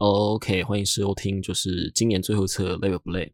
[0.00, 3.32] OK，欢迎收听，就是今年最后一次 Live Play。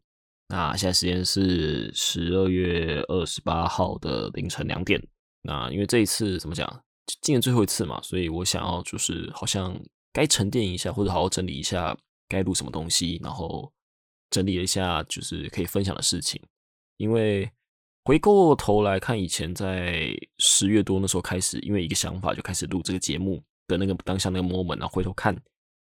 [0.49, 5.01] 那现在时间是十二月二十八号的凌晨两点。
[5.43, 6.67] 那因为这一次怎么讲，
[7.21, 9.79] 今年最后一次嘛，所以我想要就是好像
[10.11, 13.71] 该沉淀一下，或者好好整理一下该录什么东西，然后
[14.29, 16.41] 整理了一下就是可以分享的事情。
[16.97, 17.49] 因为
[18.03, 25.33] 回过头来看，以前在十月多那时候开始，因为一个想法就开始录这个节目的那个当下那个 moment，然后回头看。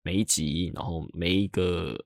[0.02, 2.02] 每一集，然后每一个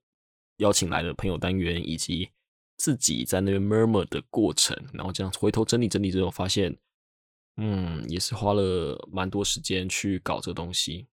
[0.56, 2.30] 邀请来的朋友单元，以及
[2.76, 6.76] 自己在那边 murmur 的过程，然后这样回头整理整理之后，发现，
[7.58, 11.06] 嗯，也是花了蛮多时间去搞这东西。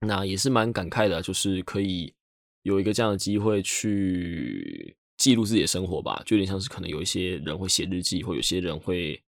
[0.00, 2.14] 那也是蛮感慨的，就是可以
[2.62, 9.23] 有一个这样的机会去记录自己的生活吧，就有点像是可能有一些人会写日记，或有些人会。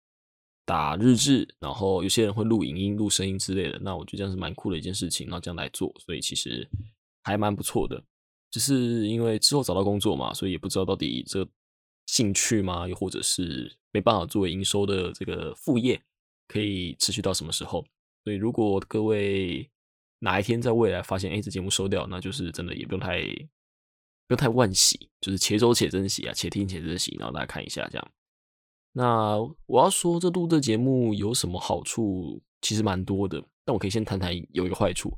[0.64, 6.68] 打日志，然后有些人会录影音、录声音之类的，那我觉得这样是蛮酷的一件事情，那这样来做，所以其实
[7.22, 8.02] 还蛮不错的。
[8.50, 11.46] 只是因为之后找到工作嘛，所以也不知道到底这
[12.06, 12.88] 兴趣吗？
[12.88, 16.00] 又或者是没办法作为营收的这个副业，
[16.48, 17.84] 可以持续到什么时候？
[18.22, 19.68] 所以如果各位
[20.20, 23.22] 哪一天在未来发现，哎，这节目收掉，那就是真的也不用太
[24.26, 28.10] 不用太惋惜，就是且走且珍惜啊，且听且珍惜，然后大家看一下这样。
[28.96, 32.40] 那我要说，这录这节目有什么好处？
[32.62, 33.44] 其实蛮多的。
[33.64, 35.12] 但我可以先谈谈有一个坏处。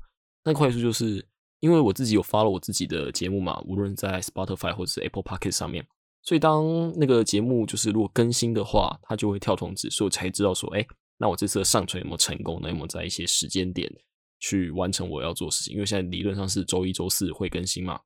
[0.44, 1.24] 那个坏处就是，
[1.60, 5.86] 因为我自己有发了我自己的节目嘛，无论在 Spotify 或者是 Apple Podcast 上面，
[6.22, 6.64] 所以当
[6.96, 10.86] 那个节目就是如果更新的话，它就会跳通知，所以我才知道说，哎，
[11.18, 12.58] 那我这次的上传有没有成功？
[12.62, 13.92] 那有没有在一些时间点
[14.40, 15.74] 去完成我要做事情？
[15.74, 18.00] 因为现在理论上是周一、周四会更新嘛。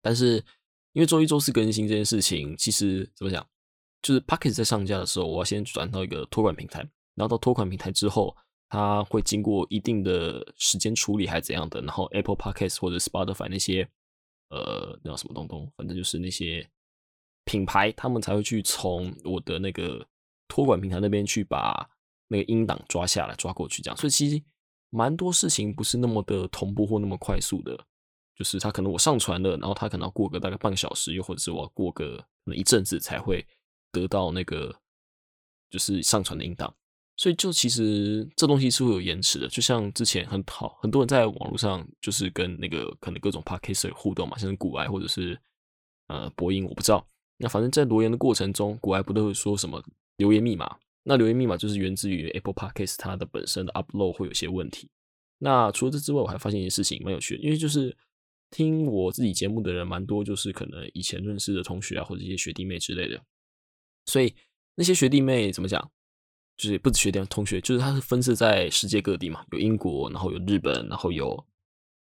[0.00, 0.36] 但是
[0.92, 3.46] 因为周一、周四更新这件事情，其实怎么讲？
[4.00, 6.78] 就是 Pocket 在上架的时候，我要先转到一个托管平台，
[7.14, 8.36] 然后到托管平台之后，
[8.68, 13.88] 它会经过一定的时间处理还是怎样的，然后 Apple Podcast 或者 Spotify 那些
[14.50, 16.68] 呃那叫什么东东，反正就是那些
[17.44, 20.06] 品牌，他们才会去从我的那个
[20.46, 21.90] 托管平台那边去把
[22.28, 24.40] 那个音档抓下来抓过去，这样，所以其实
[24.90, 27.76] 蛮多事情不是那么的同步或那么快速的，
[28.36, 33.44] 就是它可能我上传了，然后它可能要过个大概半个小时，又或者是我过个可能一阵子才会。
[33.98, 34.74] 得到那个
[35.70, 36.74] 就是上传的音档，
[37.16, 39.48] 所以就其实这东西是会有延迟的。
[39.48, 45.38] 就像之前很好很多人在网络上就是跟那个可能各种 podcast 互动嘛，像是古埃或者是
[46.06, 47.06] 呃播音，我不知道。
[47.36, 49.82] 那反正在留言的过程中，古埃不都会说什么
[50.16, 50.78] 留言密码？
[51.04, 54.90] 那留言密码就是源自于 Apple Podcast 它的本身的 upload 会有些问题。
[55.38, 57.96] 那除了这之外，我还发现一件事情蛮有趣的，因为就是
[58.50, 63.22] 听我自己节目的人蛮多，就是可能以前认识的同学啊，或者一些学弟妹之类的。
[64.08, 64.34] 所以
[64.74, 65.90] 那些学弟妹怎么讲？
[66.56, 71.36] 就是不止学弟同学，就是他是分设在世界各地嘛，有英国，然后有日本，然后有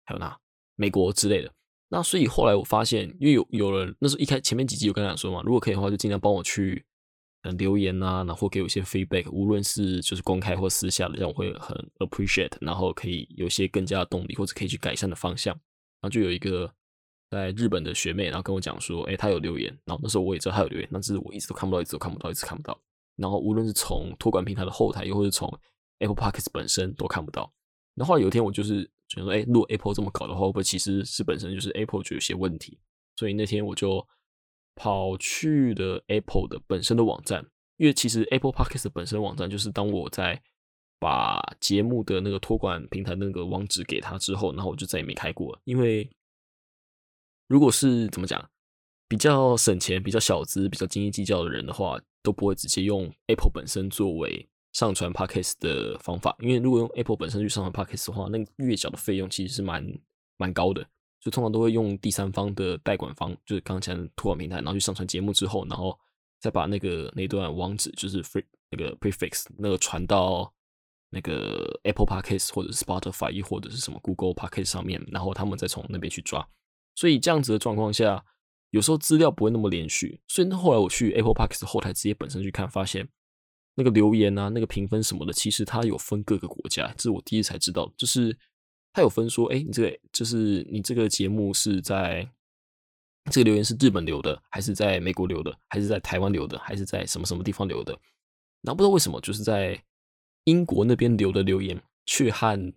[0.05, 0.39] 还有哪
[0.77, 1.53] 美国之类的。
[1.89, 6.83] 那所以后来我发现，因为有有人那时候一开前面几集有跟他讲说嘛，如果可以的话，就尽量帮我去
[7.43, 15.55] 嗯留言啊，然后给我一些 feedback，无论是就是公开或私下的，这样我会很 appreciate，然后可以有些更加的动力，或者可以去改善的方向。
[15.55, 16.73] 然后就有一个。
[17.31, 22.78] 在日本的学妹，然后跟我讲说，哎，她有留言，然后那时候我也知道她有留言，但是我一直都看不到，一直都看不到，一直看不到。
[23.16, 25.48] 然后无论是从托管平台的后台，又或是从
[25.98, 27.53] Apple Podcast 本身都看不到。
[27.94, 32.78] 然后后来有一天，我就是觉得，哎，如果 Apple 这么搞的话，会不会其实是本身就是 Apple 就有些问题？
[33.16, 34.06] 所以那天我就
[34.75, 37.44] 跑去的 Apple 的本身的网站，
[37.78, 40.41] 因为其实 Apple Podcast 本身的网站就是当我在
[41.00, 46.08] 把节目的那个托管平台那个网址给他之后，然后我就再也没开过，因为。
[47.48, 48.50] 如果是怎么讲，
[49.08, 56.34] 比较省钱、比较小资、比较斤斤计较的人的话，都不会直接用 Apple 本身作为上传 Podcast 的方法。
[56.40, 59.86] 因为如果用 Apple 本身去上传 Podcast 的话，那月缴的费用其实是蛮
[60.36, 60.82] 蛮高的，
[61.20, 65.96] 所以通常都会用第三方的代管方，就是刚才的托管平台，然后去上传节目之后，然后
[66.40, 70.52] 再把那个那段网址，就是 free 那个 prefix 那个传到
[71.10, 76.44] 那个 Apple Podcast 或者 Spotify 或者是什么 Google Podcast 上面，然后他们再从那边去抓。
[76.96, 78.25] 所以这样子的状况下，
[78.70, 80.20] 有时候资料不会那么连续。
[80.26, 83.06] 所以后来我去 Apple Park 后台直接本身去看，发现
[83.75, 86.93] 那个留言啊、那个评分什么的，其实它有分各个国家。
[86.96, 88.37] 这是我第一次才知道，就是
[88.94, 92.26] 它有分说，哎，你这个就是你这个节目是在
[93.31, 97.92] 这个留言是日本留的，还是在美国留的，还是在台湾留的，还是在什么什么地方留的？
[98.62, 99.78] 然后不知道为什么，就是在
[100.44, 102.72] 英国那边留的留言却和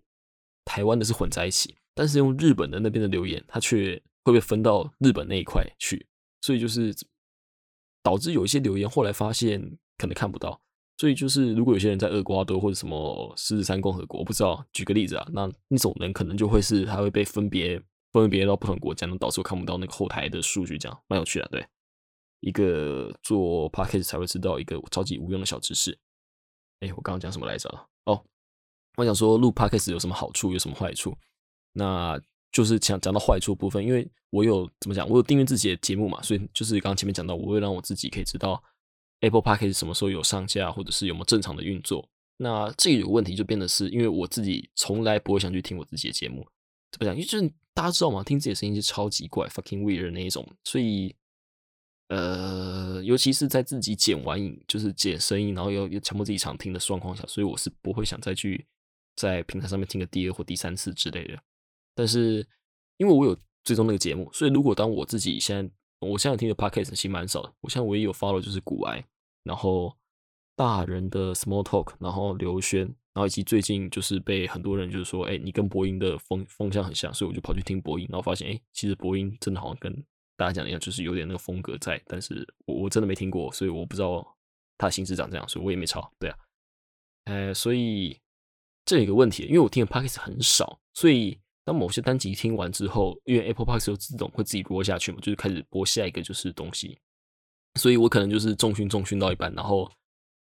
[0.65, 4.01] 台湾的是混在一起，但是用日本的那边的留言，它却。
[4.23, 6.07] 会不会分到日本那一块去？
[6.41, 6.95] 所以就是
[8.01, 10.61] 导致有一些留言后来发现可能看不到。
[10.97, 14.65] 所以就是如果有些人在厄瓜多或者什么狮子山共和国，我不知道。
[14.73, 17.81] 举个例子啊，那那种人可能就会是他会被分别
[18.11, 21.47] 分别到不同国家，能导致我看不到那个后台的数据，这样蛮有趣的。
[21.49, 21.65] 对，
[22.41, 25.97] 一个做 podcast 才会知道一个超级无用的小知识。
[26.81, 27.69] 哎，我刚刚讲什么来着？
[28.03, 28.21] 哦，
[28.97, 31.17] 我想说录 podcast 有什么好处，有什么坏处？
[31.71, 32.19] 那
[32.51, 38.61] 就是讲讲到坏处部分，因为我有怎么讲，我有订阅自己的节目嘛，所以就是刚刚前面讲到，我会让我自己可以知道
[39.21, 42.09] Apple Podcast 什么时候有上架，或者是有没有正常的运作。
[42.37, 46.47] 那这个有问题就变得是因为我自己从来不会想去听我自己的节目，
[46.91, 47.13] 怎么讲？
[47.13, 51.13] 因为就是大家知道嘛，听自己的声音是超级怪，fucking weird 那一种，所以
[52.07, 58.65] 呃，尤其是在自己剪完影，就是剪声音，然后又又强迫自己常听的状况下，所以我是不会想再去
[59.15, 61.37] 在平台上面听个第二或第三次之类的。
[61.99, 62.47] 但是
[62.97, 69.05] 因为我有追踪那个节目，所以如果当我自己现在我现在听的 podcast 其实蛮少的，我现在唯一有 follow 就是古埃，
[69.43, 69.95] 然后。
[70.55, 72.81] 大人的 small talk，然后刘轩，
[73.13, 79.93] 然后以及最近就是被很多人就是说，哎，你跟博音的风风向很像，所以我就跑去听博音，然后发现，哎，其实博音真的好像跟
[80.35, 84.35] 大家讲一样，就是有点那个风格在，但是我我真的没听过，所以我不知道
[84.77, 86.11] 他的形式长这样，所以我也没抄。
[86.19, 86.37] 对啊，
[87.23, 88.19] 呃，所以
[88.83, 96.97] 这有一个问题，因为我听的 podcast 很少，所以当某些单集听完之后，因为 Apple Podcast 自动会自己播下去嘛，就是开始播下一个就是东西，
[97.75, 99.91] 所以我可能就是重训重训到一半，然后。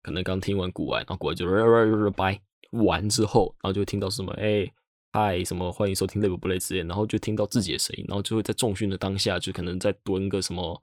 [0.03, 2.39] 可能刚听完古玩，然后古玩就拜
[2.73, 4.71] 完之后，然后就听到什么哎
[5.13, 10.79] 嗨什么欢迎收听累不不累之类，然后就听到自己的声音，然后就会在重训的当下，就可能在蹲个什么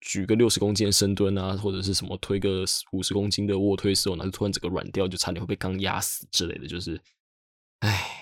[0.00, 6.98] 举个六十公斤深蹲啊，或者是什么推个五十公斤的卧推的时候，然后突然整个软掉，就差点会被钢压死之类的，就是
[7.80, 8.19] 哎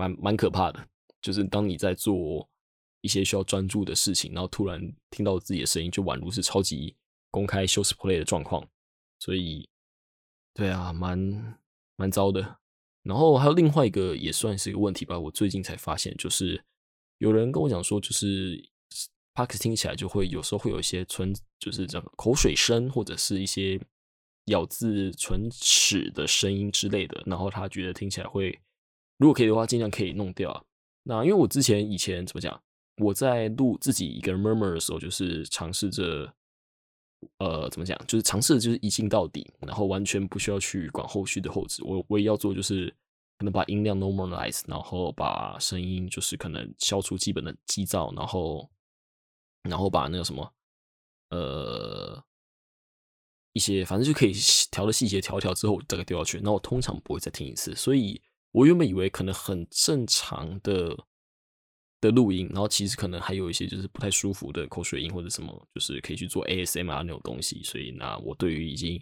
[0.00, 0.88] 蛮蛮可怕的。
[1.20, 2.48] 就是当你在做
[3.02, 4.80] 一些需要专注的事情，然后突然
[5.10, 6.96] 听到自己的声音，就宛如是超级
[7.30, 8.66] 公开休斯 play 的状况。
[9.18, 9.68] 所以，
[10.54, 11.58] 对啊，蛮
[11.96, 12.56] 蛮糟的。
[13.02, 15.18] 然后还有另外一个也算是一个问题吧。
[15.18, 16.64] 我最近才发现，就是
[17.18, 18.66] 有人跟我讲说，就是
[19.34, 23.78] Parks 听起来就会有时候会有一些唇，就是这样口水声，或者是一些
[24.46, 27.22] 咬字唇齿的声音之类的。
[27.26, 28.58] 然后他觉得听起来会，
[29.20, 30.66] 如果可以的话，尽量可以弄掉。
[31.04, 32.60] 那因为我之前以前怎么讲，
[32.96, 36.34] 我在录自己一个人 murmur 的时候，就是尝试着。
[37.36, 37.98] 呃，怎么讲？
[38.06, 41.84] 就是尝试就是一镜到底，然后完全不需要去管后续的后置。
[41.84, 42.88] 我唯一要做就是
[43.36, 48.70] 可能把音量 normalize，然后把声音就是可能消除基本的激噪，然后
[49.64, 50.50] 然后把那个什么
[51.28, 52.24] 呃
[53.52, 54.32] 一些反正就可以
[54.70, 56.40] 调的细节调调之后大概丢下去。
[56.42, 58.18] 那我通常不会再听一次，所以
[58.52, 61.06] 我原本以为可能很正常的。
[62.02, 67.62] 的录音，然后其实可能还有一些就是不太舒服的口水音或者什么，就是可以去做 ASMR 那种东西。
[67.62, 68.98] 所以，那我对于已经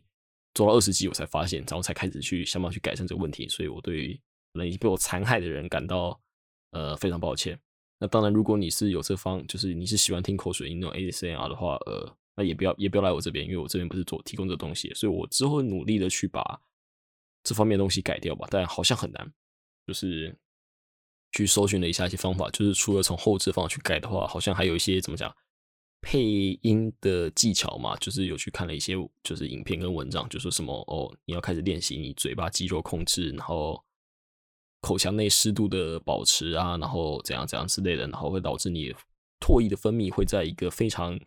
[0.52, 3.48] 做到二十集，我才发现，然后才开始去想办法去改善这个问题。
[3.48, 4.14] 所以我对于
[4.52, 6.20] 可能已经被我残害的人感到
[6.72, 7.56] 呃非常抱歉。
[8.00, 16.60] 那当然，如果你是有这方，就是你是喜欢听口水音那种 ASMR 的话，呃，那也不要也不要来我这边，因为我这边不是做提供这东西，所以我之后努力的去把
[17.42, 18.46] 这方面东西改掉吧。
[18.50, 19.32] 但好像很难，
[19.86, 20.36] 就是。
[21.30, 25.30] 去搜寻了一下一些方法，就是除了从后置方法去改的话，好像还有一些怎么讲
[26.00, 26.22] 配
[26.62, 33.84] 音的技巧嘛，就是有去看了一些就是影片跟文章，就说什么哦，你要开始练习你嘴巴肌肉控制，然后
[34.80, 38.94] 口腔内湿度的保持啊，然后怎样怎样之类的，然后会导致你
[39.38, 41.20] 唾液的分泌会在一个非常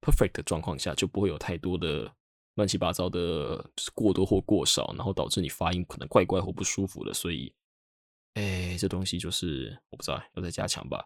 [0.00, 2.10] perfect 的状况下，就不会有太多的
[2.58, 7.50] 乱七八糟的，就是过多或过少，然后导致你发音可能怪怪或不舒服的，所以。
[8.34, 11.04] 哎，这东西就是我不知道要再加强吧。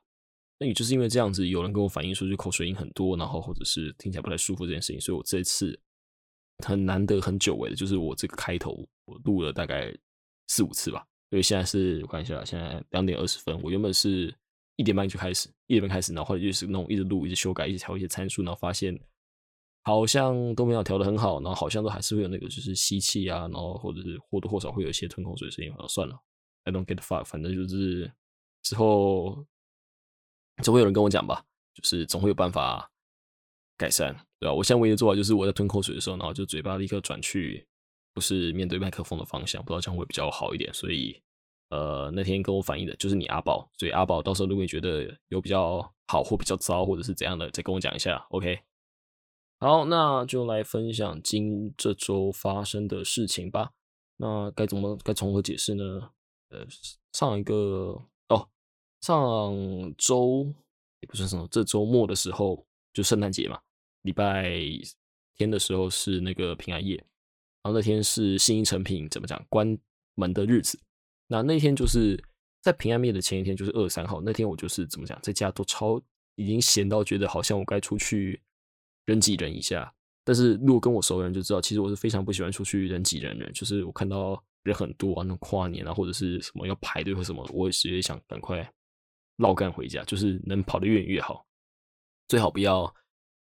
[0.59, 5.79] 那也就是因为这样子，有人跟我反映说，就口水音很多，然后或者是听起来不太舒服这件事情，所以我这次
[6.67, 9.97] 很难得很久违的，就是我这个开头我录了大概
[10.49, 11.07] 四五次吧。
[11.31, 14.35] 因为现在是我看一下，现在两点二十分，我原本是
[14.77, 18.95] 一点半就开始，一点半开始，然后就是那种一直录、一直修改、一直调一些参数，然后发现
[19.83, 26.17] 好像都没有调的很好，然后好像都还是会有那个就是吸气啊，然后或者是或多或少会有一些吞口水声音，算了。
[26.65, 28.13] I don't get fuck，反正就是
[28.63, 29.45] 之后
[30.63, 32.89] 总会有人跟我讲吧，就是总会有办法
[33.77, 34.55] 改善，对吧？
[34.55, 37.67] 我现在唯一的做法就是我在吞口水的时候，然后就嘴巴立刻转去
[38.15, 40.73] 不是面对麦克风的方向，不知道这样会比较好一点。
[40.73, 41.21] 所以
[41.71, 48.25] 呃，那天跟我反映的就是你阿宝，所以阿宝到时候如果你觉得有比较好或比较糟或者是怎样的，再跟我讲一下。
[48.31, 48.61] OK，
[49.63, 53.71] 好，那就来分享今这周发生的事情吧。
[54.17, 56.11] 那该怎么该从何解释呢？
[56.49, 56.67] 呃，
[57.13, 58.49] 上一个哦，
[59.01, 60.53] 上周
[60.99, 63.61] 也不算什么，这周末的时候就圣诞节嘛，
[64.03, 64.51] 礼拜
[65.37, 66.97] 天的时候是那个平安夜，
[67.63, 69.79] 然后那天是新一成品怎么讲关
[70.17, 70.77] 门的日子，
[71.29, 72.21] 那那天就是
[72.63, 76.03] 在平安夜的前一天，就是二三号那天，我就是怎么讲，在家都超
[76.35, 78.43] 已经闲到觉得好像我该出去
[79.05, 79.93] 人挤人一下。
[80.25, 83.51] 但是如果跟我熟的人就知道，其实我是非常不喜欢出去人挤人的。
[83.53, 88.73] 就是我看到人很多啊，那种跨年啊，或者是什么要排队或什么，我也是想赶快
[89.37, 91.45] 绕干回家，就是能跑得越远越好，
[92.29, 92.95] 最好不要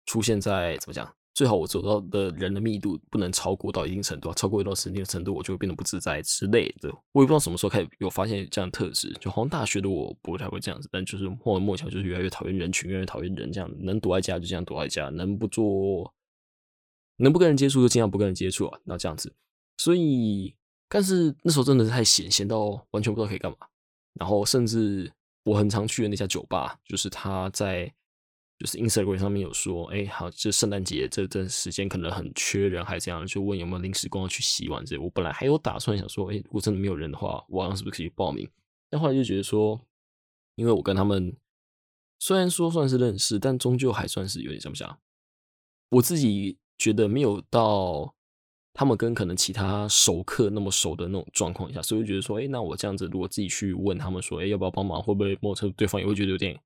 [0.06, 1.14] 出现在怎么讲。
[1.34, 6.90] 最好我走到的人的密度不能超过到一定程度，超过一段时间的程度，我就会变得不自在之类的。
[7.12, 16.12] 我也不知道什么时候开始有发现这样的特质，就好像大学的我不太会这样子，但就是莫文莫巧就是越来越讨厌人群，越来越讨厌人，这样能躲在家就这样躲在家，能不做，
[17.16, 18.78] 能不跟人接触就尽量不跟人接触啊。
[18.84, 19.34] 那这样子，
[19.78, 20.54] 所以
[20.90, 23.56] 但是那时候真的是太闲，闲到完全不知道可以干嘛。
[24.20, 25.10] 然后甚至
[25.44, 27.90] 我很常去的那家酒吧，就是他在。
[28.62, 34.96] 就是 Instagram 上面有说，哎，好，这圣诞节这段时间可能很缺人，还这样，就问有没有临时工要去洗碗这。
[34.96, 38.48] 我本来还有打算想说，哎，如果真的没有人的话，我好像是不是可以报名？
[38.88, 39.80] 但后来就觉得说，
[40.54, 41.36] 因为我跟他们
[42.20, 44.96] 虽然说算是认识，但终究还算是有点怎么讲，
[45.88, 48.14] 我自己觉得没有到
[48.72, 56.56] 他们跟可能其他熟客那么熟的那种状况下，所以就觉得说，哎，那我这样子如果自己去问他们说，哎，要不要帮忙，会不会摩托车对方也会觉得有点。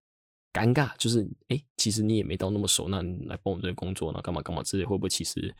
[0.56, 5.54] 尴尬就是，哎，其实你也没到那么熟，那你来帮我们这工作，呢干嘛干嘛之类，会不会其实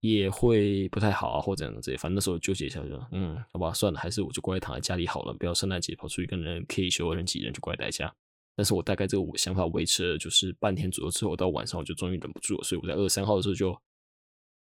[0.00, 1.96] 也会不太好啊，或者怎样之类？
[1.98, 8.10] 反正那时候纠结一下，就嗯，好吧，算了，还是我就乖乖躺在家里好了，不要圣诞节跑出去跟人 K 修人挤人，就乖在家。
[8.56, 13.78] 但是我大概这个想法维持了就是半天左右之后，到晚上我就终于忍不住了，所以我在二三号的时候就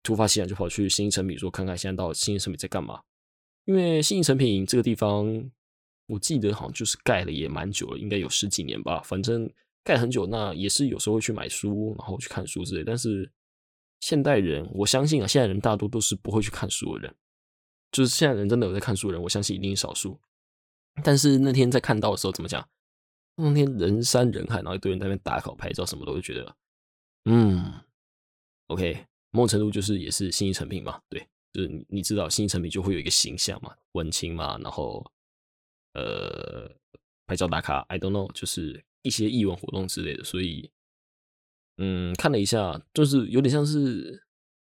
[0.03, 3.01] 突发奇想，就跑去新成品说看看现在到新成品在干嘛，
[3.65, 5.49] 因为新成品这个地方。
[6.09, 8.99] 我记得好像就是盖了也蛮久了，应该有十几年吧。
[9.03, 9.47] 反正
[9.83, 12.83] 盖很久，那也是有时候会去买书，然后去看书之类。
[12.83, 13.31] 但是
[13.99, 17.15] 现代人，我相信啊，现在人大多都是不会去看书的人。
[17.91, 20.19] 就是现在人真的有在看书的人，我相信一定少数。
[21.03, 22.67] 但是那天在看到的时候，怎么讲？
[23.35, 26.55] 那天人山人海，然后一堆人在那边打卡拍照什么的，我就觉得，
[27.25, 27.71] 嗯
[28.67, 30.99] ，OK，某种程度就是也是新一成品嘛。
[31.07, 35.05] 对，就是你知道新一成品就会有一个形象嘛，文青嘛，然后。
[35.93, 36.71] 呃，
[37.25, 40.69] 拍照打卡，I don't know，就是一些艺文活动之类的，所以，
[41.77, 44.11] 嗯，看了一下，就是有点像是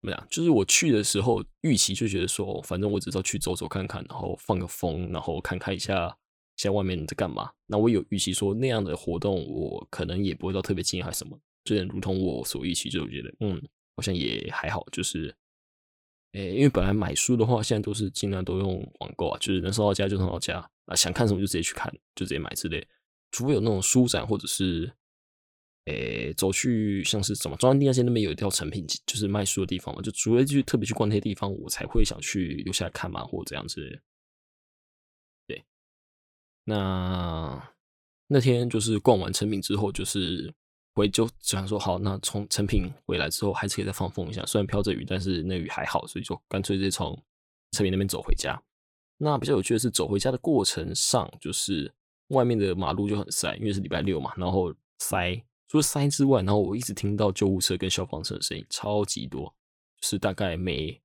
[0.01, 0.27] 怎么样？
[0.29, 6.17] 就是我去的时候，预期就觉得说，反正我只是要去走走看看，然后放个风，然后看看一下
[6.55, 7.51] 现在外面在干嘛。
[7.67, 13.61] 那我有预期说那样的活动，我可能也不会到特别惊讶还是什么，就如同我所预期，就觉得嗯，
[13.95, 15.35] 好像也还好，就是。
[16.33, 22.85] 诶，因为本来买书的话，现在都是尽量都用网购啊，就是能送到家就送到家啊，想看什么就直接去看，就直接买之类。
[23.31, 24.91] 除非有那种书展，或者是
[25.85, 34.01] 诶走去像是什么中央地下街那边有一条成品，就是卖书的地方嘛，就除非去特别去逛那些地方，我才会想去留下来看嘛，或者这样子。
[35.47, 35.63] 对，
[36.65, 37.73] 那
[38.27, 40.53] 那天就是逛完成品之后，就是。
[40.95, 44.45] 回就想说好，那从成品回来之后还是可以再放风一下。
[44.45, 47.15] 虽然飘着雨，但是那雨还好，所以就干脆直接从
[47.71, 48.61] 成品那边走回家。
[49.19, 51.93] 那比较有趣的是，走回家的过程上，就是
[52.29, 55.39] 外面的马路就很塞，因为是礼拜六嘛，然后塞。
[55.67, 59.53] 除了塞之外，然后我一直听到救护车跟消防车的声音，超级多，
[60.01, 60.99] 就是大概每。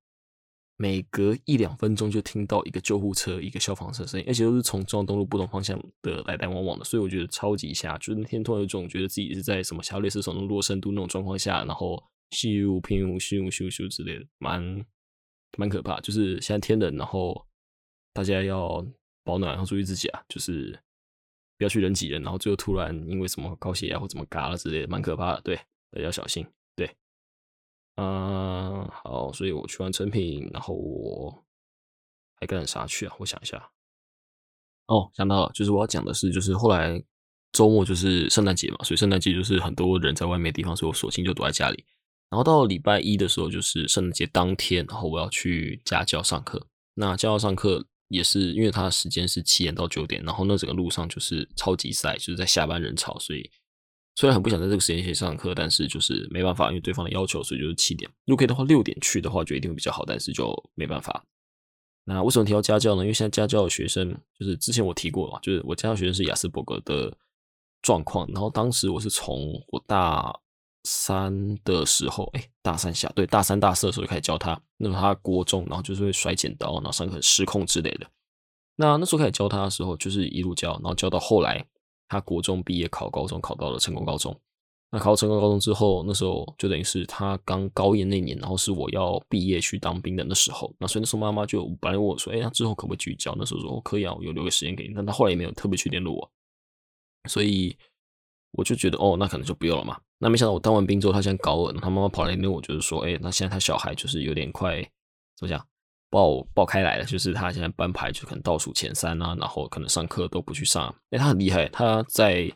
[0.76, 7.97] 每隔一两分钟就听到一个救护车、一个消防车声音，而且都是从中央东路不同方向的来来往往的，所以我觉得超级吓。
[7.99, 12.02] 就是那天突然有种觉得自己是在什么小类似什么落深度那种状况下，然后
[12.33, 12.80] 咻咻
[13.21, 14.85] 咻咻咻之类的，蛮
[15.56, 16.00] 蛮可怕。
[16.00, 17.47] 就是现在天冷，然后
[18.14, 18.83] 大家要
[19.23, 20.78] 保暖，然后注意自己啊，就是
[21.59, 25.40] 不要去人挤人，然后最后突然因为什么高血压或怎么嘎了之类的，蛮可怕的。
[25.42, 25.56] 对，
[25.90, 26.47] 大家要小心。
[26.76, 26.90] 对
[27.97, 31.44] 嗯，好，所以我去完成品，然后我
[32.40, 33.14] 还干了啥去啊？
[33.18, 33.71] 我想一下，
[34.87, 37.02] 哦，想到了，就是我要讲的是，就是后来
[37.52, 41.85] 周末就是圣诞节嘛，所以圣诞节就是很多人在外面的地方，所以我索性就躲在家里。
[42.30, 46.66] 然后到礼拜一的时候，就是圣诞节当天，然后我要去家教上课。
[46.94, 53.50] 那家教上课也是因为它的时间是七点到九点，然后那整个路上就是超级塞，就是在下班人潮，所以。
[54.16, 58.09] 虽然很不想在这个时间线上课，但是就是没办法，因为对方的要求，所以就是七点。
[58.26, 61.25] 如果可以的话，六点去的话，就一定会比较好，但是就没办法。
[62.04, 63.02] 那为什么提到家教呢？
[63.02, 67.12] 因为现在家教的学生，就是之前我提过嘛，就是我家教学生是雅斯伯格的
[67.83, 68.25] 状况。
[68.28, 70.33] 然后当时我是从我大
[70.85, 74.61] 三的时候，哎，大三下，对，大三大四的时候就开始教他。
[74.76, 78.07] 那么他国中，然后就是会甩剪刀，然后上课失控之类的。
[78.76, 81.67] 那那时候开始教他的时候，就是一路教，然后教到后来。
[82.07, 84.38] 他国中毕业考高中，考到了成功高中。
[84.91, 90.73] 那考到成功高中之后，那时候就等于是他刚高一那年，然后是我要毕业去当兵的那时候。
[90.79, 96.31] 那所以那时候妈妈就本来问我说：“哎，那之后可不可以继续教？”那时候说：“可以啊，我有留个时间给你。”但他后来也没有特别去联络我，
[97.29, 97.76] 所以
[98.53, 99.99] 我就觉得哦，那可能就不用了嘛。
[100.18, 104.80] 那没想到我当完兵之后，他现在高二，他妈妈跑来联络我，就是说：“哎，那现在他小孩就是有点快
[105.37, 105.66] 怎么讲
[106.11, 110.94] 爆爆开来了，就是他现在班排就可能倒数前三啊，然后可能上课都不去上。
[111.11, 112.50] 哎，他很厉害，他在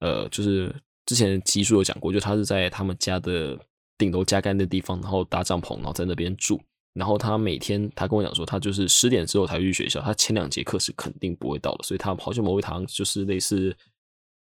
[0.00, 0.74] 呃就是。
[1.06, 3.58] 之前奇叔有讲过，就他是在他们家的
[3.98, 6.58] 顶楼加盖的地方，然后搭帐篷，然后在那边住。
[6.94, 11.84] 然后他每天，他跟我讲说，他就是十点之后才去学校，他前两节课是肯定不会到的。
[11.84, 13.76] 所以他跑去某一堂就是类似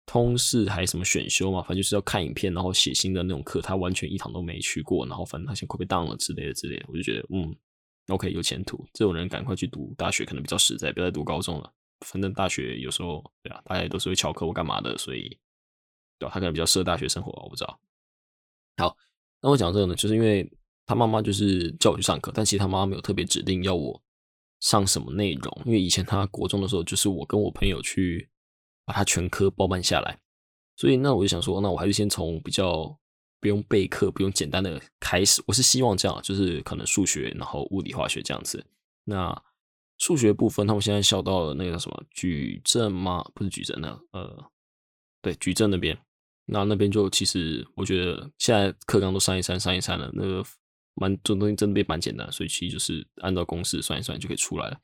[0.08, 5.06] 通识还什么选修嘛，反正就是要看影片，然后写新的那种课，他完全一堂都没去过。
[5.06, 7.54] 然后反正他现在快被当了之类的之类的，我就觉得嗯
[8.08, 11.72] ，OK 有前途，这种人赶快去读大学可能比较实在，不要再读高中了。
[12.06, 15.38] 反正大学有时候对啊，大家也都是会翘课或干嘛的，所以。
[16.20, 17.80] 对吧，他可能比较适合大学生活，我不知道。
[18.78, 18.96] 好，
[19.40, 20.50] 那我讲这个呢，就是因为
[20.84, 24.02] 他妈妈就是叫我去上课，但其实他妈妈没有特别指定要我
[24.58, 25.62] 上什么内容。
[25.64, 28.28] 因为以前他国中的时候，就是我跟我朋友去
[28.88, 30.18] 把它全科包办下来，
[30.74, 32.98] 所以那我就想说，那我还是先从比较
[33.38, 35.42] 不用备课、不用简单的开始。
[35.46, 38.64] 我是希望这样，就是可能数学，然后物理、化学这样子。
[39.04, 39.42] 那
[39.98, 43.22] 数学部分，他们现在笑到了那个什么矩阵吗？
[43.34, 44.50] 不是矩阵的，呃，
[45.20, 45.98] 对，矩阵那边。
[46.46, 50.42] 那那边就其实我觉得现在课纲都删一删删一删了，那个
[50.94, 54.80] 蛮这东西真的变蛮简单，所以其实就是按照公式算一算就可以出来了。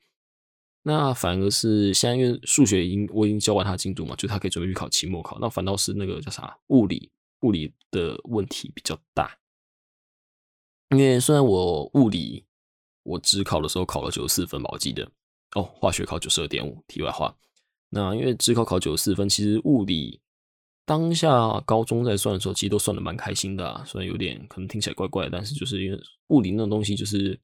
[0.87, 5.39] 那反而是现在因为数学已经我已经教完他进度嘛，就他可以准备去考期末考。
[5.41, 7.11] 那反倒是那个叫啥物理
[7.41, 9.35] 物理的问题比较大，
[10.91, 12.45] 因为虽然我物理
[13.01, 15.09] 我只考的时候考了九十四分吧，我记得
[15.55, 16.83] 哦，化学考九十二点五。
[16.87, 17.35] 题外话，
[17.89, 20.21] 那因为只考考九十四分，其实物理。
[20.87, 27.39] 当下高中在算的时候，其实都算的蛮开心的，虽然有点可能听起来怪怪，但是就是因为物理那种东西，就是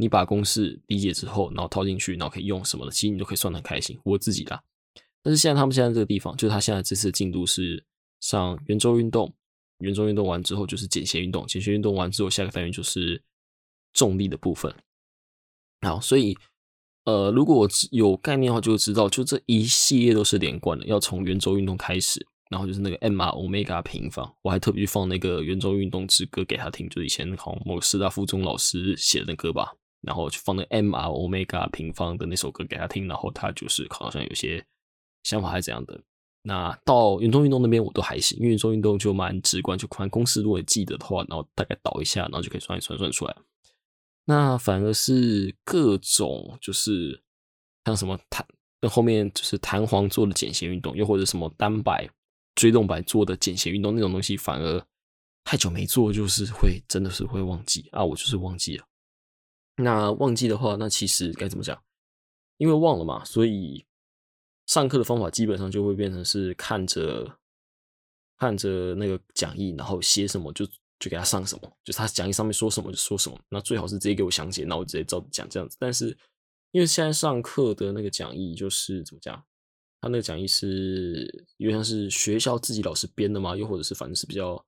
[0.00, 3.98] 你把公式理解之后，然后套进去，然后可以用什么的，其实你都可以算的很开心。
[4.04, 4.62] 我自己的，
[5.22, 7.84] 但是现在他们现在这个地方，就是他现在这次进度是
[8.20, 9.34] 上圆周运动，
[9.80, 13.20] 圆周运动完之后就是简谐运动，简谐运动完之后下个单元就是
[13.92, 14.72] 重力的部分。
[15.82, 16.38] 好，所以
[17.04, 22.24] 呃，如果我有概念的话，就会知道，就这一系列都是连贯的，要从圆周运动开始。
[22.50, 29.74] 然后就是那个 m r omega 平方，我还特别去放那个圆周运动之歌给他听，就以前好像某个师大附中老师写的歌吧。
[30.02, 34.64] 然后去放那 m r omega 平方的那首歌给他听，然后他就是好像有些
[35.22, 36.00] 想法还是怎样的。
[36.42, 43.36] 那到圆周运动那边我都还行，因为圆周运动就蛮直观，就看公式如果记得的话，然后大概导一下，然后就可以算一算算出来。
[44.24, 47.22] 那反而是各种就是
[47.84, 48.46] 像什么弹，
[48.80, 52.08] 跟后面就是弹簧做的简谐运动，又或者什么单摆。
[52.54, 54.84] 椎动摆做的简谐运动那种东西，反而
[55.44, 58.04] 太久没做，就是会真的是会忘记啊！
[58.04, 58.84] 我就是忘记了。
[59.78, 61.82] 那忘记的话，那其实该怎么讲？
[62.56, 63.86] 因为忘了嘛，所以
[64.66, 67.38] 上课的方法基本上就会变成是看着
[68.36, 70.66] 看着那个讲义，然后写什么就
[70.98, 73.38] 就给他上什么，就他讲义上面说什么就说什么。
[73.48, 75.76] 那最好是直接给我详解，那我直接照讲这样子。
[75.78, 76.16] 但是
[76.72, 79.42] 因为现在上课的那个讲义就是怎么讲？
[80.00, 83.56] 他那个讲义是有点像是学校自己老师编的嘛？
[83.56, 84.64] 又或者是反正是比较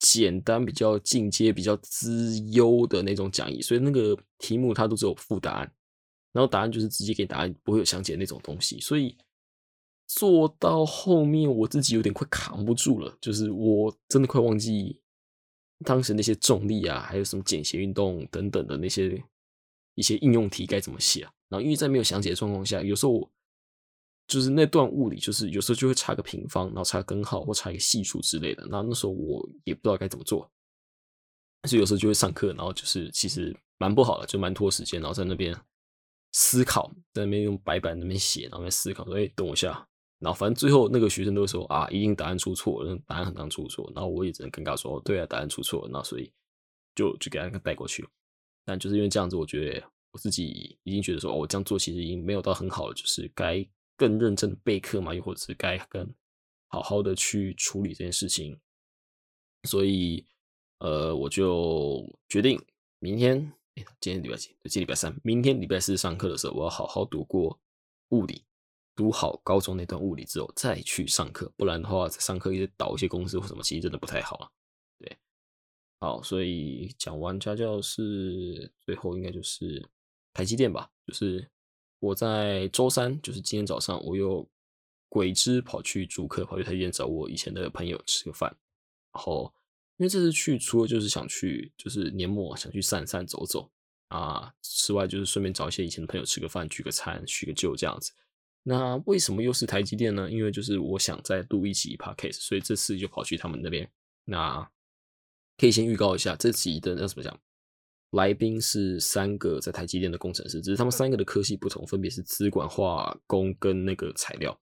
[0.00, 5.72] 简单、比较进阶、比较资优的那种讲义，所以那个题目它都只有附答案，
[6.32, 8.80] 然后答案就是直接给答案，不会有详解那种东西。
[8.80, 9.16] 所以
[10.08, 15.00] 做到后面，我自己有点快扛不住了，就是我真的快忘记
[15.84, 19.22] 当时那些重力啊，还有什么简谐运动等等的那些
[19.94, 21.32] 一些应用题该怎么写啊。
[21.48, 23.30] 然后因为在没有详解的状况下，有时候我。
[24.30, 28.64] 就是那段物理，就是有时候就会差个平方，然后差根号或差一个系数之类的。
[28.70, 30.48] 那那时候我也不知道该怎么做，
[31.68, 35.52] 所以有时候就会上课，然后就是其实蛮不好的，就蛮拖时间，然后在那边
[36.30, 39.84] 思考，在那边用白板那边写，然后在思考说：“哎，等我一下。”
[40.22, 46.30] 然后反正最后那个学生都会说：“啊，一定答案出错，答案很难出错。”然后我也只能尴尬说：“，对啊，答案出错。”那所以
[46.94, 48.06] 就就给他带过去。
[48.64, 53.66] 但就是因为这样子，我觉得我自己已经觉得说：“哦，我这样做其实已经没有到很好了，就是该。”
[54.00, 56.14] 更认真的备课嘛，又或者是该跟
[56.68, 58.58] 好好的去处理这件事情，
[59.64, 60.26] 所以
[60.78, 62.58] 呃，我就决定
[62.98, 63.52] 明天，
[64.00, 64.56] 今天礼拜几？
[64.62, 67.60] 今天礼拜三，明天礼拜四上课的时候，我要好好读过
[68.08, 68.42] 物理，
[68.96, 74.48] 读好高中那段物理之后再去上课，不然的话，上课一直倒一些公式或什么，其实真的不太好啊。
[74.98, 75.18] 对，
[75.98, 79.86] 好，所以讲完家教是最后应该就是
[80.32, 81.50] 台积电吧，就是。
[82.00, 84.46] 我在周三，就是今天早上，我又
[85.08, 88.50] 鬼知跑去主客跑去台积电找我以前的朋友吃个饭，
[89.12, 89.52] 然后
[89.98, 93.70] 因为这次去除了就是想去就是年末想去散散走走
[94.08, 98.12] 啊，之外就是顺便找一些以前的朋友吃个饭聚个餐叙个旧这样子。
[98.62, 100.30] 那为什么又是台积电呢？
[100.30, 103.90] 因为就是我想再录一集 podcast，所以这次就跑去他们那边。
[104.24, 104.70] 那
[105.56, 107.40] 可以先预告一下，这集的那怎么讲？
[108.10, 114.58] 来宾是三个在台积电的工程师，只是他们三个的科系不同，分别是资管化工跟那个材料，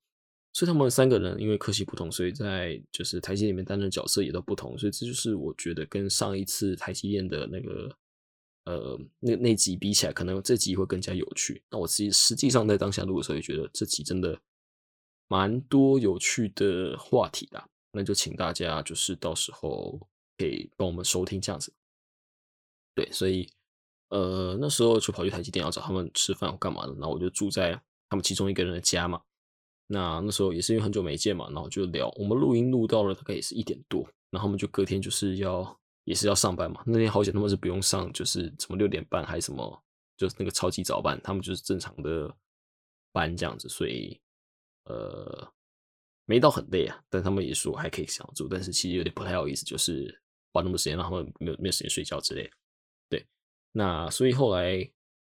[0.52, 7.96] 所以他们三个人因为科系不同，所以在就是台积电里面担任角色也都不同，所以这就是我觉得跟上一次台积电的那个
[8.64, 11.62] 呃那那集比起来，可能这集会更加有趣。
[11.70, 14.38] 那我自己实际上在当下录的时候，也觉得这集真的
[15.26, 20.06] 蛮多有趣的话题的，那就请大家就是到时候
[20.36, 21.72] 可以帮我们收听这样子。
[22.98, 23.48] 对，所以，
[24.08, 29.22] 呃，那时候就跑去台积电要找他们吃饭或干嘛的，然后我就住在他们其中一个人的家嘛。
[29.86, 36.82] 那那时候也是因为很久没见嘛，然后就聊，我们录音录到了大概也是一点多，然后他们就隔天就是要也是要上班嘛。
[36.84, 39.80] 那天好险他们是不用上，就是什么六点半还是什么，
[40.16, 42.34] 就是那个超级早班，他们就是正常的
[43.12, 44.20] 班这样子，所以
[44.86, 45.48] 呃
[46.26, 47.00] 没到很累啊。
[47.08, 50.20] 但他们也说还可以想住，但是其实有点不太好意思，就是
[50.52, 52.50] 花那么多时间让他们没有没有时间睡觉之类。
[53.78, 54.90] 那所以后来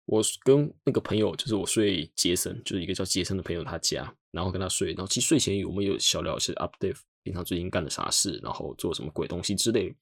[0.06, 4.90] 我跟那个朋友，就是我睡杰森，就是一个叫杰森的朋友他家，然后跟他睡。
[4.90, 9.96] 然后其实睡前我们有小聊一些 update，平常最近干了啥事，然后做什么鬼东西之类。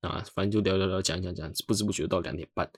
[0.00, 2.68] 啊，反正就聊聊聊，讲讲讲，不知不觉到两点半。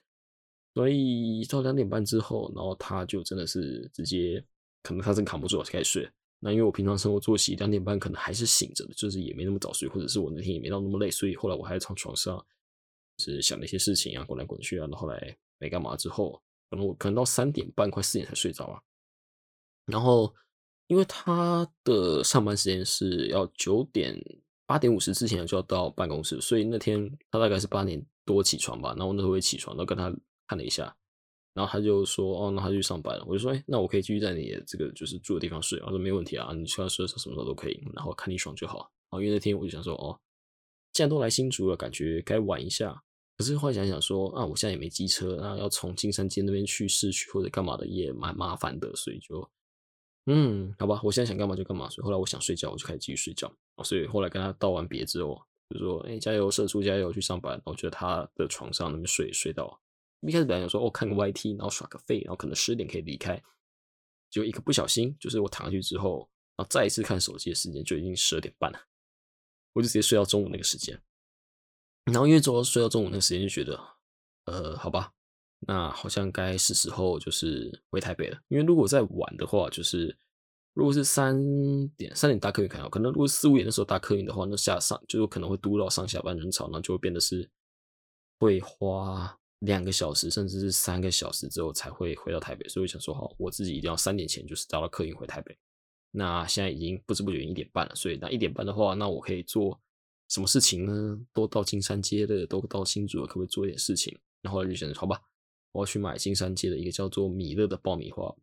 [0.75, 4.45] 所以到两点半之后，然后他就真的是直接，
[4.83, 6.11] 可能他真扛不住，开始睡。
[6.41, 12.45] 那因为我平常生活作息两点半可能还是醒着的，就是也没那么早睡，或者是我那天也没到那么累，所以后来我还在床床上。
[13.19, 18.81] 是想那些事情啊，滚来滚去啊，然后来没干嘛之后，可能我可能到三点半快四点才睡着啊。
[19.87, 20.35] 然后
[20.89, 24.21] 因为他的上班时间是要九点
[24.67, 28.95] 八点五十之前就要到办公室，所以那天他大概是八点多起床吧。
[28.99, 30.13] 然后那时候会起床，然后跟他
[30.49, 30.95] 看了一下，
[31.55, 40.21] 然后他就说：“哦，那他去上班了。”我就说：“哎，那我可以继续在你这个就是住的地方睡。”他说：“没问题啊，你需要睡什么时候都可以，然后看你爽就好。”然后因为那天我就想说：“哦，
[40.93, 43.03] 既然都来新竹了，感觉该玩一下。”
[43.37, 49.51] 可是后来想想说啊，我现在也没机车，那要从金山街那边去市区或者干嘛的也蛮麻烦的，所以就
[50.25, 51.89] 嗯，好吧，我现在想干嘛就干嘛。
[51.91, 53.53] 所以后来我想睡觉，我就开始继续睡觉。
[53.85, 57.61] 所以后来跟他道完别之后，就说哎，加油，社畜加油，去上班。
[57.67, 59.81] 我觉得他的床上那边睡睡到
[60.23, 63.41] 一开始本来想说哦，看个 YT，然后耍个废，然后可能十点可以离开。
[64.31, 68.79] 就一个不小心，就是我躺下去之后，然后再一次看手机的时间就已经十二点半了，
[69.75, 71.01] 我就直接睡到中午那个时间。
[72.07, 73.79] 然后因为昨睡到中午那个时间，就觉得，
[74.45, 75.13] 呃，好吧，
[75.67, 78.39] 那好像该是时候就是回台北了。
[78.47, 80.17] 因为如果再晚的话，就是
[80.73, 81.37] 如果是三
[81.97, 87.51] 点三点搭客运看，可能如果四五点的时候搭客运的话，那下上就有可能会堵到上下班人潮，那就会变得是
[88.39, 92.69] 会花两个小时甚至是三个小时之后才会回到台北。
[92.69, 95.59] 所以我想说，好，我自己一定要三点前就是搭到客运回台北。
[96.13, 99.81] 那现在已经不知不觉一点半了，所以那一点半的话，那我可以做。
[100.29, 101.21] 什么事情呢？
[101.33, 104.17] 都到金山街的，都到新竹了，可不可以做一点事情？
[104.43, 105.21] 然后就选择好吧，
[105.73, 108.35] 我要去买金山街的一个叫做米勒的爆米花。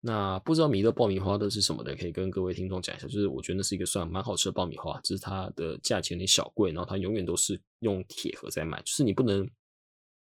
[0.00, 3.06] 那不知道米勒爆米花的是什么的，可以跟各位听众讲一下。
[3.06, 9.48] 就是我觉得那是一个算蛮好吃的爆米花，只是它的价钱有点小贵，然后它永远都是用铁盒在卖，就是你不能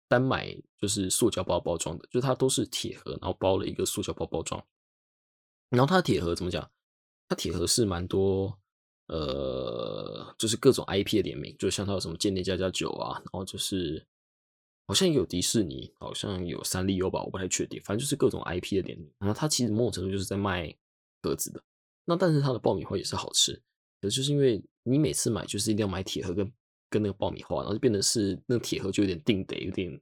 [0.07, 4.61] 单买，就是塑胶包包装的，就是它都是铁盒，然后包了一个塑胶包包装。
[5.69, 6.71] 然后它的铁盒怎么讲？
[7.27, 8.59] 它铁盒是蛮多。
[9.09, 14.05] 呃，就是各种 IP 的联名，就像它有什么《间谍加加酒》啊，然后就是
[14.87, 17.81] 好像有迪士尼，好像有三丽鸥吧，我不太确定。
[17.83, 19.11] 反正就是各种 IP 的联名。
[19.17, 20.71] 然后它其实某种程度就是在卖
[21.23, 21.59] 盒子的。
[22.05, 23.59] 那但是它的爆米花也是好吃，
[23.99, 26.51] 可就是因为你每次买就是一定要买铁盒跟
[26.89, 29.99] 跟那个爆米花，然后就变得是那个铁盒就有点定得，有点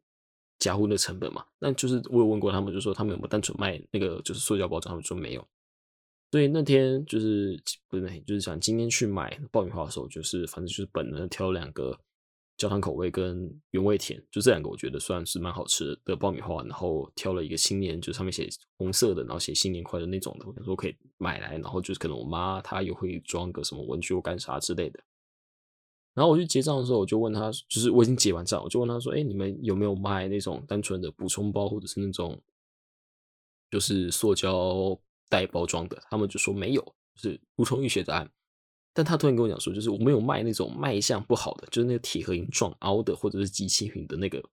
[0.60, 1.46] 加乎那成本嘛。
[1.60, 5.48] 那就是我有问过他们，就说他们有没有单纯卖那个就是塑胶包装，他们说没有。
[6.30, 11.98] 所以那天就是不是，就是想今天去买爆米花的时候，就是反正就是本能挑两个
[12.58, 16.62] 焦糖口味跟原味甜，就这两个我觉得算是蛮好吃的爆米花。
[16.64, 21.58] 然后挑了一个新年，就上面写红色的，然后写新年快乐那种的，我想说可以买来。
[21.60, 25.00] 然后就是可能我妈她也会装个什么文具或干啥之类的。
[26.14, 32.38] 然后我去结账的时候，我就问他，就是我已经结完账，我就问他说：“哎，你们有没有卖那种单纯的补充包，或者是那种
[33.72, 36.82] 就是塑胶？”带包装的，他们就说没有，
[37.16, 38.30] 就是无从预写答案。
[38.94, 44.44] 但他突然跟我讲说，就是我没有卖那种卖相不好的，就是那个铁盒已经撞凹的，或者是机器品的那个，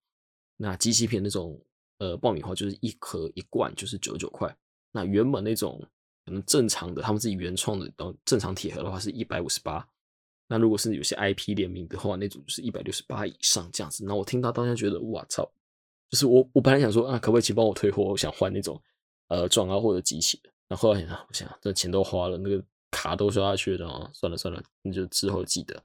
[0.56, 1.58] 那机器片那种
[1.98, 4.54] 呃爆米花，就是一盒一罐就是九十九块。
[4.92, 5.82] 那原本那种
[6.26, 9.86] 可能正常的他们自己原创的，然后正常铁盒的话是一百五十八。
[10.46, 14.04] 那如果是有些 IP 联名的话，那种就是一百六十八以上这样子。
[14.04, 15.50] 那我听到当下觉得，哇操！
[16.10, 18.02] 就是我我本来想说啊，可不可以请帮我退货？
[18.02, 18.78] 我想换那种
[19.28, 20.50] 呃撞凹或者机器的。
[20.68, 25.82] 然后后来想，我想这钱都花了，那个卡都刷下去了，算了算了，那就之后记得。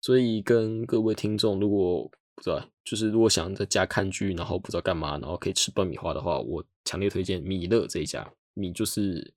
[0.00, 8.30] 所以跟各位听众，如果不知道，就是如果想在家看剧，然后不知道干嘛，然后可以吃爆米花的话，我强烈推荐米乐这一家。
[8.56, 9.34] 米就是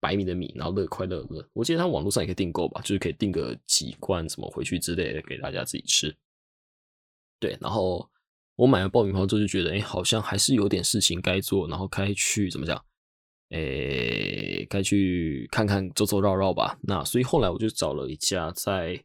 [0.00, 1.48] 白米的米，然后乐快乐乐。
[1.52, 6.16] 我记得他网络上也可以订购吧，就是可以订个几罐什么回去之类的给大家自己吃。
[7.38, 8.10] 对，然后
[8.56, 12.84] 我买了爆米花之后就觉得，哎，好像还是有点事情该做，然后该去怎么讲？
[13.50, 16.78] 诶，该去看看走走绕绕吧。
[16.82, 19.02] 那所以后来我就找了一家在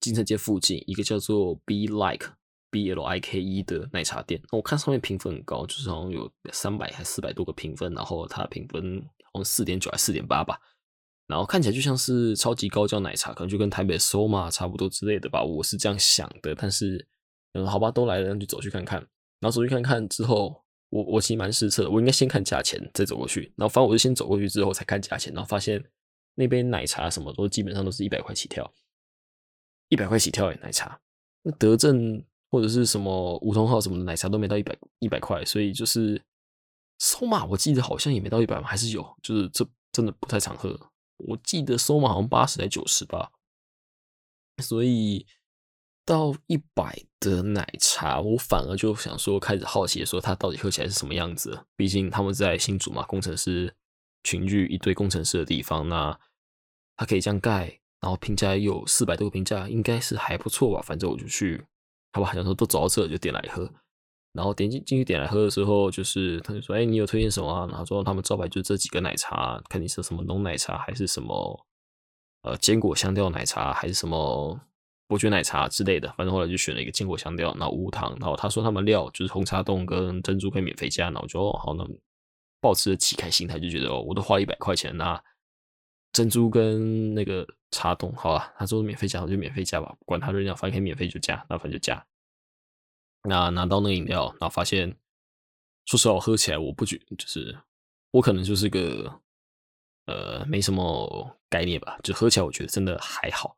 [0.00, 2.32] 金城街附近一个叫做 Be Like
[2.70, 4.40] B L I K E 的奶茶店。
[4.52, 10.58] 我看上面评分很高，就是好像有三百还四百多个评分，然后它评分好像四点九还四点八吧。
[11.26, 15.42] 然后看起来就像是超级高胶奶茶，可能就跟台北 Soma 差不多之类的吧。
[15.42, 17.06] 我是这样想的，但是
[17.52, 18.98] 嗯，好吧，都来了，那就走去看看。
[19.40, 20.63] 然后走去看看之后。
[20.94, 23.52] 我我其实蛮失策，我应该先看价钱再走过去。
[23.56, 25.84] 然后反正我就先走过去之后才看价钱，然后发现
[26.36, 28.72] 那杯奶茶什么都基本上都是一百块起跳，
[29.88, 31.00] 一百块起跳诶，奶茶。
[31.42, 36.22] 那德政或者是什么梧桐号什么的奶茶都没到一百一百块，所以就是
[37.00, 40.78] 收马我记得好像也没到一百还是有，就是这真的不太常喝。
[41.16, 43.32] 我记得收马好像八十还九十吧，
[44.62, 45.26] 所以。
[46.04, 51.66] 到一百的奶茶，我反而就想说，开始好奇说它到底喝起来是什么样子。
[51.76, 53.74] 毕竟他们在新竹嘛，工程师
[54.22, 56.18] 群聚一堆工程师的地方，那
[56.96, 60.82] 它可以这样盖，然后评价有四百多个评价，应该是还不错吧。
[60.82, 61.64] 反正我就去，
[62.12, 63.70] 好吧，想说都走到这就点来喝。
[64.34, 71.64] 然后点进进去点来喝的时候，就是他就说：“哎，你有推荐什么啊？”然后说他们招牌就这几个奶茶，看你是什么浓奶茶还是什么
[72.42, 74.60] 呃坚果香调奶茶还是什么。
[75.06, 78.16] 伯爵奶茶之类的，反正后来就选了一个坚果香调，然后无糖。
[78.20, 81.86] 然后他说他们料就是红茶冻跟珍珠可以免费加，然后我就哦好，那
[82.60, 85.22] 抱持着乞丐心态就觉得哦，我都花一百块钱，那
[86.12, 92.06] 珍珠跟那个茶冻好啊，他说免费加我就免费加吧，管他热量，反正可以免费就加，那反正就加。
[93.28, 94.96] 那拿到那个饮料，然后发现，
[95.86, 97.58] 说实话，我喝起来我不觉，就是
[98.10, 99.20] 我可能就是个
[100.06, 103.56] 呃没什么概念吧，就喝起来我觉得真的还好。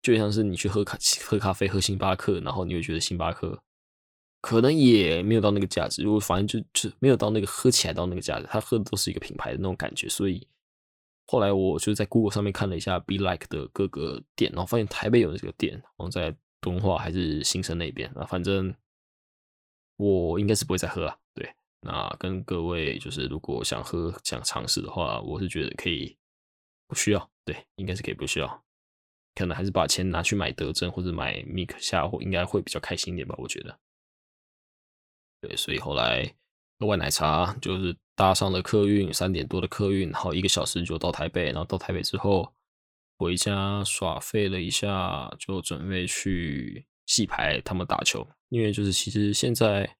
[0.00, 3.62] 就像是你去喝咖喝咖啡喝星巴克，然后你会觉得星巴克
[4.40, 10.08] 可能也没有到那个价值，如果反正就就没有到那个喝起来到那个价值，他喝的都是一个品牌的那种感觉。
[10.08, 10.46] 所以
[11.26, 18.74] 后来我就在 Google 上面看了一下 Be Like 的各个店，然后发现台北有这个店，然后在敦化还是新生那边啊，反正
[19.96, 21.18] 我应该是不会再喝了。
[21.34, 26.16] 对，那跟各位就是如果想喝想尝试的话，我是觉得可以
[26.86, 28.64] 不需要，对，应该是可以不需要。
[29.34, 33.34] 可能还是把钱拿去买德政或者买 Mik 下，应该会比较开心一点吧？
[33.38, 33.78] 我觉得。
[35.40, 36.34] 对，所以后来
[36.80, 41.46] 喝完奶茶，就是搭上了客运，三点多的客运，然后一个小时就到台北。
[41.52, 42.52] 然后到台北之后，
[43.16, 48.26] 回家耍废了一下，就准备去戏排他们打球。
[48.48, 49.96] 因为就是其实现在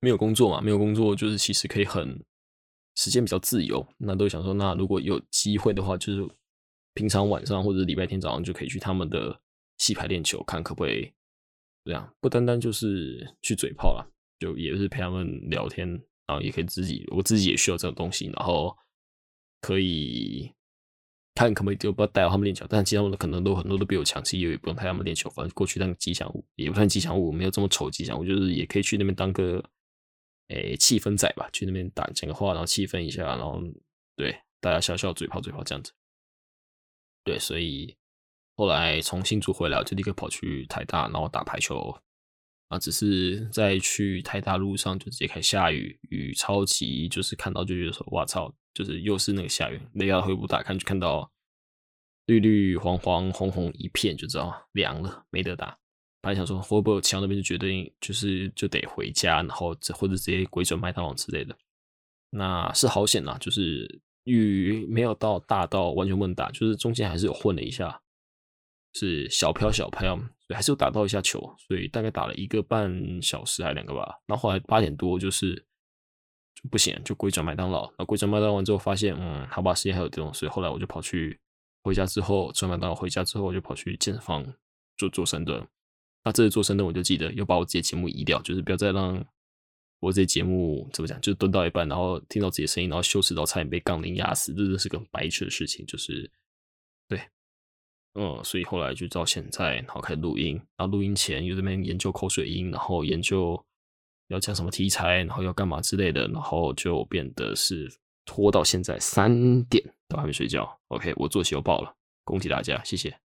[0.00, 2.20] 没有工作嘛，没有工作就是其实可以很
[2.96, 3.86] 时间比较自由。
[3.98, 6.28] 那都想说，那如果有机会的话，就是。
[6.96, 9.38] 平常晚上或者礼拜天早上就可以去他们的
[9.76, 11.12] 戏排练球，看可不可以
[11.84, 15.86] 这样，不单单就是去嘴炮了，就也是陪他们聊天，
[16.26, 18.74] 然后也可以自己，我自己也需要这种东西，然后
[19.60, 20.50] 可以
[21.34, 29.62] 看可不可以就不要带他们练球，但其他们可能都很多都比我强，其实也不用带他们练球，反正过去当吉祥物也不算吉祥物，没有这么丑吉祥物，就是也可以去那边当个
[30.48, 33.62] 诶气氛仔吧，去那边打讲个话，然后气氛一下，然后
[34.16, 35.92] 对大家笑笑嘴炮嘴炮这样子。
[37.26, 37.92] 对，所以
[38.54, 42.00] 后来从新竹回来，就立刻跑去台大，然后打排球
[42.68, 42.78] 啊。
[42.78, 49.80] 只是在去台大路上就直接开始下雨，雨超级，就是看到就觉得说，哇操，就是又是那个下雨。
[49.94, 51.28] 雷亚回补打看就看到
[52.26, 55.76] 绿绿黄黄红红一片，就知道凉了，没得打。
[56.20, 61.58] 本来想说会不会骑到那边就决定就是就得回家，然后或者直接鬼转麦当劳之类的。
[62.30, 64.00] 那是好险呐，就是。
[64.26, 68.02] 雨没有到大到完全不能打，就是中间还是有混了一下，
[68.92, 74.20] 是小飘小飘，所以还是有打到一下球，所以大概打了一个半小时还两个吧。
[74.26, 75.54] 然后后来八点多就是
[76.54, 77.90] 就不行，就归转麦当劳。
[77.98, 81.38] 那归转麦当劳完之后发现，嗯，好吧，时间还有这种，所以后来我就跑去
[81.82, 84.44] 回家之后转麦当劳回家之后，我就跑去健身房
[84.96, 85.66] 做做深蹲。
[86.24, 89.24] 那这次做深蹲，我就记得又把我自己节目移掉，就是不要再让
[89.98, 95.84] 我这节目怎么讲，就蹲到一半，然后听到自己的声音，然后羞耻到差点被杠铃压死，这真是个白痴的事情。
[95.86, 96.30] 就是
[97.08, 97.20] 对，
[98.14, 103.64] 嗯，所以后来就到现在，然后开始录音，然后录音前又在那边研究口水音，然后研究
[104.28, 107.90] 要讲什么题材，然后要干嘛之类的，然后就变得是
[108.26, 110.78] 拖到现在三点都还没睡觉。
[110.88, 113.18] OK，我作息又爆了，恭喜大家，谢谢。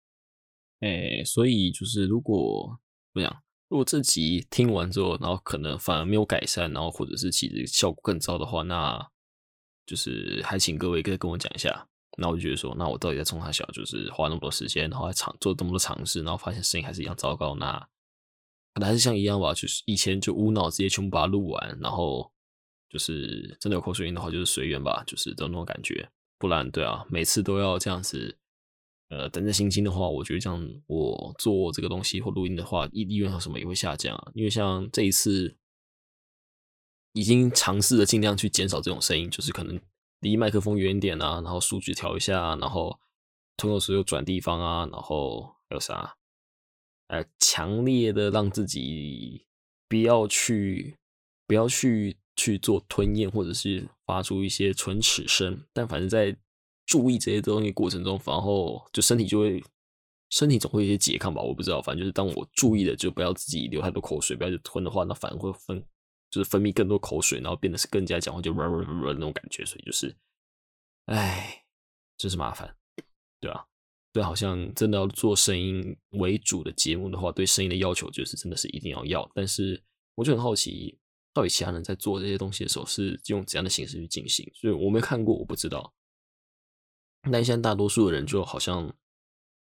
[0.80, 2.80] 哎，所以就是如果
[3.14, 3.44] 怎么讲？
[3.72, 9.10] 如果这集听完之后，然后可能反而没有改善，然后或者是其实效果更糟的话，那
[9.86, 11.88] 就是还请各位再跟我讲一下。
[12.18, 17.80] 那我就觉得说，那我到底在冲他小，就是花那么多时间，然后还尝做这么多尝试，然后发现声音还是一样糟糕，那
[18.74, 22.30] 可能还是像一样吧，就是以前就无脑直接全部把它录完，然后
[22.90, 26.12] 就是真的有口水音的话，就是随缘吧，就是这种感觉。
[26.38, 28.38] 不然，对啊，每次都要这样子。
[29.12, 34.32] 呃，等着心情的话，我觉得这样我做这个东西或录音的话，意意愿和什么也会下降啊。
[34.34, 35.58] 因为像这一次，
[37.12, 39.78] 已经尝试着尽量去减少这种声音，就是可能
[40.22, 42.98] 离麦克风远点啊，然后数据调一下，然后
[43.58, 46.16] 通过时候转地方啊，然后还有啥？
[47.08, 49.46] 呃，强烈的让自己
[49.90, 50.98] 不要去，
[51.46, 55.66] 不要去去做吞咽，或者是发出一些唇齿声。
[55.74, 56.38] 但反正在
[56.92, 59.64] 注意这些东西过程中，然后就身体就会，
[60.30, 65.82] 身体总会有一些拮抗吧，我不知道，反正就是当我注意的，就不要自己流太多口水，不要去吞的话，那反而会分，
[66.30, 70.14] 就是分泌更多口水，然后变得是更加讲话就那种感觉，所以就是，
[71.06, 71.64] 唉，
[72.18, 72.76] 真是麻烦，
[73.40, 73.66] 对啊，
[74.12, 79.82] 对，好像真的要做声音为主的节目的话，对声音的要求就是真的是一定要要，但是
[80.16, 81.00] 我就很好奇，
[81.34, 85.94] 到底其他人在做这些东西的时候是用怎样的形式去进行，所以我没看过，我不知道。
[87.30, 88.92] 那现在大多数的人就好像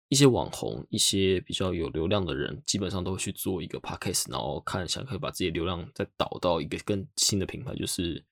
[0.10, 8.24] 一些网红、一些比较有流量的人，基本上都会去做一个 podcast，然后看想可以把自己流量再导到一个更新的品牌，就是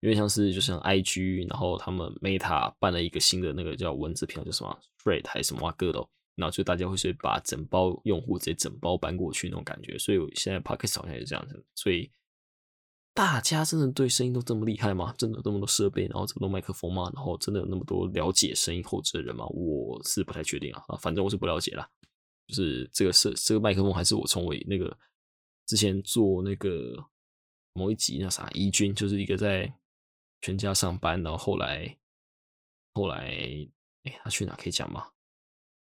[0.00, 6.04] 有点像是就像 IG，然后他们 Meta 办了一个新的那个叫文字频道，叫什么 Thread 还是什么啊个的，
[6.34, 12.10] 然后就大家会是把整包用户直接整包搬过去那种感觉，所以现在 podcast 好像也是这样子，所以。
[13.14, 15.14] 大家真的对声音都这么厉害吗？
[15.18, 17.10] 真的有那么多设备，然后这么多麦克风吗？
[17.14, 19.44] 然后真的有那么多了解声音后置的人吗？
[19.48, 20.82] 我是不太确定啊。
[20.88, 21.86] 啊，反正我是不了解啦。
[22.48, 24.96] 就是这个设这个麦克风还是我从我那个
[25.66, 27.06] 之前做那个
[27.74, 29.70] 某一集那啥一军，就是一个在
[30.40, 31.94] 全家上班，然后后来
[32.94, 33.28] 后来
[34.04, 35.08] 哎他去哪可以讲吗？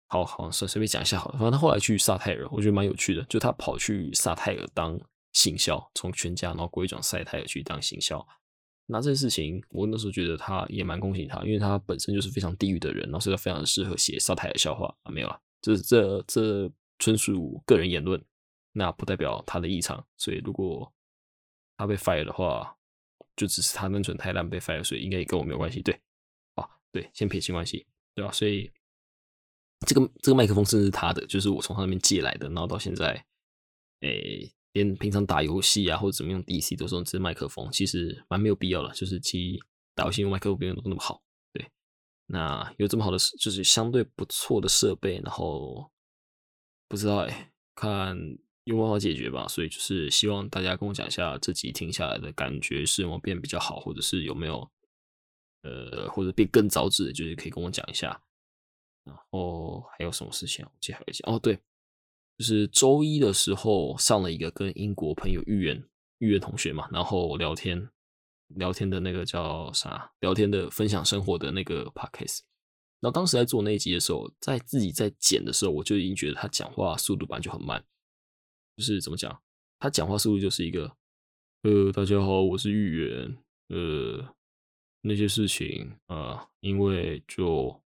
[0.08, 1.40] 好好随随便讲一下好了。
[1.40, 5.00] 反正他后来去萨泰尔，我觉得蛮有趣的，就他跑去萨泰尔当。
[5.36, 8.26] 行销从全家，然后归转赛泰尔去当行销，
[8.86, 18.24] 那这件事情，我那时候觉得他也蛮恭喜他，因为他本身就是非常地狱的人，然后所以他非常适合写沙泰尔笑话啊，没有了，这这这纯属个人言论，
[18.72, 20.90] 那不代表他的异常，所以如果
[21.76, 22.78] 他被 fire 的话，
[23.36, 26.00] 就只是他单纯太烂被 fire，所以应该也跟我没有关系，对，
[26.54, 28.32] 啊，对，先撇清关系，对吧？
[28.32, 28.72] 所以
[29.86, 33.26] 这个这个麦克风是他的，就是我从他那边借来的，然后到现在，
[34.00, 34.55] 诶。
[34.76, 38.94] 连平常打游戏啊，或者怎么用 DC 都是用这麦克风，其实蛮没有必要的。
[38.94, 39.58] 就是其
[39.94, 41.72] 打游戏用麦克风不用那么好，对。
[42.26, 45.90] 那有这么好的，就是相对不错的设备，然后
[46.90, 48.18] 不知道哎，看
[48.66, 49.48] 有办法解决吧。
[49.48, 54.70] 所以就是希望大家跟我讲一下这集听下来的感觉是有没有变比较好，或者是有没有
[55.62, 58.22] 呃，或者变更早止，就是可以跟我讲一下。
[59.06, 60.66] 然后还有什么事情？
[60.66, 61.58] 我记得还有一件哦，对。
[62.38, 65.84] 就是周一的时候上了一个跟英国朋友预言
[66.18, 67.90] 预言同学嘛，然后聊天
[68.48, 70.12] 聊天的那个叫啥？
[70.20, 72.42] 聊天的分享生活的那个 podcast。
[73.00, 77.84] 然后当时在做那一集的时候，在自己在剪的时候，我就已经觉得他讲话速度本来就很慢。
[78.76, 79.42] 就是怎么讲？
[79.80, 80.96] 他讲话速度就是一个
[81.64, 83.38] 呃，大家好，我是玉言，
[83.70, 84.36] 呃，
[85.02, 87.82] 那些事情啊，因为就。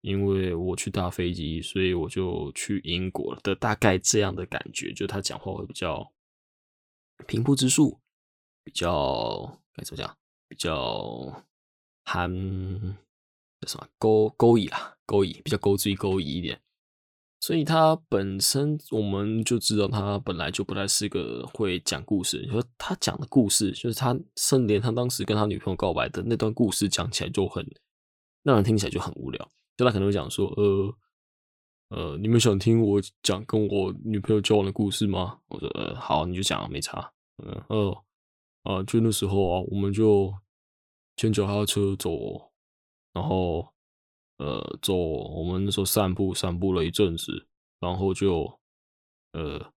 [0.00, 6.12] 因为我去搭飞机，所以我就去英国的大概这样的感觉，就他讲话会比较
[7.26, 7.98] 平铺直述，
[8.62, 10.16] 比较该怎么讲？
[10.48, 11.44] 比较
[12.04, 12.30] 含
[13.60, 16.60] 叫什么勾勾引啊，勾引比较勾追勾引一点。
[17.40, 22.40] 所以他本身我们就知道他本来就不太是个会讲故事。
[22.40, 27.64] 你说他讲的故事，就是他甚连他当时跟他女朋友告白的那段故事讲起来就很
[28.42, 29.50] 让人听起来就很无聊。
[29.78, 30.94] 就他可能会讲说，呃，
[31.90, 35.38] 呃，你们想听我讲跟我女朋友交往的故事吗？
[35.46, 37.12] 我说，呃，好，你就讲，没差。
[37.36, 38.04] 嗯，哦，
[38.64, 40.34] 啊，就那时候啊，我们就
[41.14, 42.50] 牵脚踏车走，
[43.12, 43.72] 然后，
[44.38, 47.46] 呃，走，我们那时候散步，散步了一阵子，
[47.78, 48.58] 然后就，
[49.34, 49.72] 呃，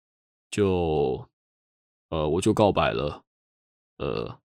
[0.49, 1.29] 就，
[2.09, 3.23] 呃，我就告白了，
[3.97, 4.39] 呃，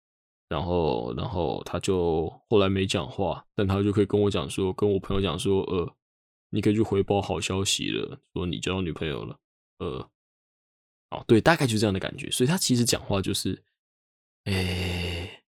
[0.48, 5.94] 然后然后他就后来没讲话，但他就可以跟我讲说，跟我朋友讲说，呃，
[6.50, 9.38] 你可以去回报好消息了，说你交到女朋友了，
[9.78, 10.10] 呃，
[11.10, 13.62] 哦，对，大概就这样的感觉，所以他其实讲话就是，
[14.44, 15.42] 哎，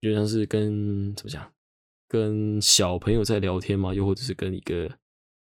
[0.00, 1.52] 就像是跟怎么讲，
[2.08, 4.90] 跟小朋友在聊天嘛，又或者是跟一个。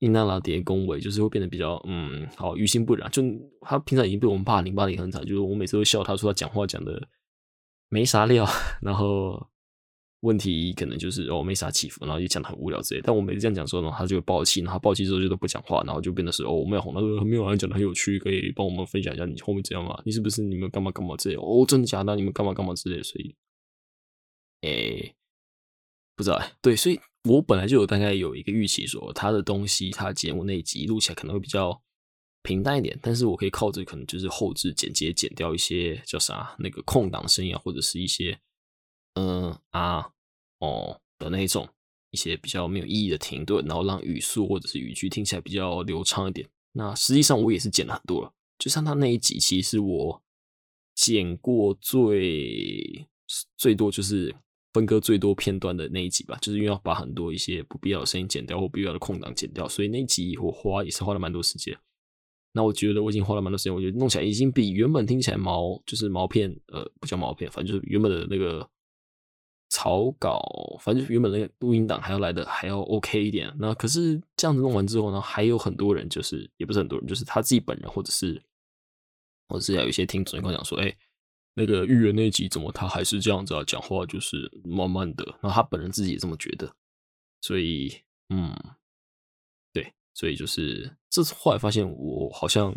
[0.02, 3.08] 英娜拉蝶恭维，就是会变得比较嗯好，于心不忍。
[3.12, 3.22] 就
[3.62, 7.00] 他平常已经被我们霸凌霸凌很惨，就是我每次都笑他说他讲话讲的
[7.92, 8.48] 没啥料，
[8.82, 9.48] 然后
[10.22, 13.02] 问题可能就是哦没啥起伏，然后就讲的很无聊之类。
[13.04, 20.02] 但我每次这样讲时候呢，他就会爆气，然后爆气之后就都不讲话，然后就变得是哦我们要哄他说没有啊讲的很有趣，可以帮我们分享一下你后面怎样吗？
[20.06, 21.36] 你是不是你们干嘛干嘛之类？
[21.36, 22.16] 哦真的假的？
[22.16, 23.04] 你们干嘛干嘛之类？
[23.04, 23.36] 所以，
[24.62, 25.14] 诶，
[26.16, 27.00] 不知道哎，对，所以。
[27.30, 31.80] 我本来就有大概有一个预期，说他的东西，他节目那一集录起来可能会比较
[32.44, 38.40] 平淡一点，但是我可以靠着可能就是后置剪接剪掉一些叫啥那个空档声音啊，或者是一些
[39.16, 40.12] 嗯啊
[40.60, 41.68] 哦的那种
[42.12, 46.50] 一些比较没有意义的停顿，然后让语速或者是语句听起来比较流畅一点。
[46.74, 50.24] 那实际上我也是剪了很多了，就像他那一集，其实我
[50.96, 53.08] 剪过最
[53.58, 54.36] 最多就是。
[54.74, 61.78] 分割最多片段的那一集吧，就是因为要把很多一些不必要的声音剪掉或不必要的空档剪掉，所以那一集我花也是花了蛮多时间。
[62.54, 68.68] 那我觉得我已经花了蛮多时间，我觉得弄起来已经比原本听起来毛就是毛片，呃，不叫毛片，反正就是原本的那个
[69.70, 70.42] 草稿，
[70.80, 73.54] 反正就原本那个录音档还要来的还要 OK 一点。
[73.58, 78.42] 那可是这样子弄完之后呢，还有很多人就是也不是很多人，就是他自己本人或者是
[79.48, 80.96] 或者是有一些听众跟我讲说，哎。
[81.54, 83.62] 那个预言那集怎么他还是这样子啊？
[83.68, 86.74] 讲话就是慢慢的，然后他本人自己也这么觉得，
[87.42, 87.94] 所以
[88.30, 88.56] 嗯，
[90.14, 92.76] 所以就是这次后来发现我好像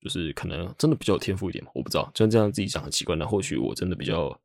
[0.00, 4.40] 就是可能真的比较有天赋一点嘛，我不知道，就这样自己讲很奇怪，那或许我真的比较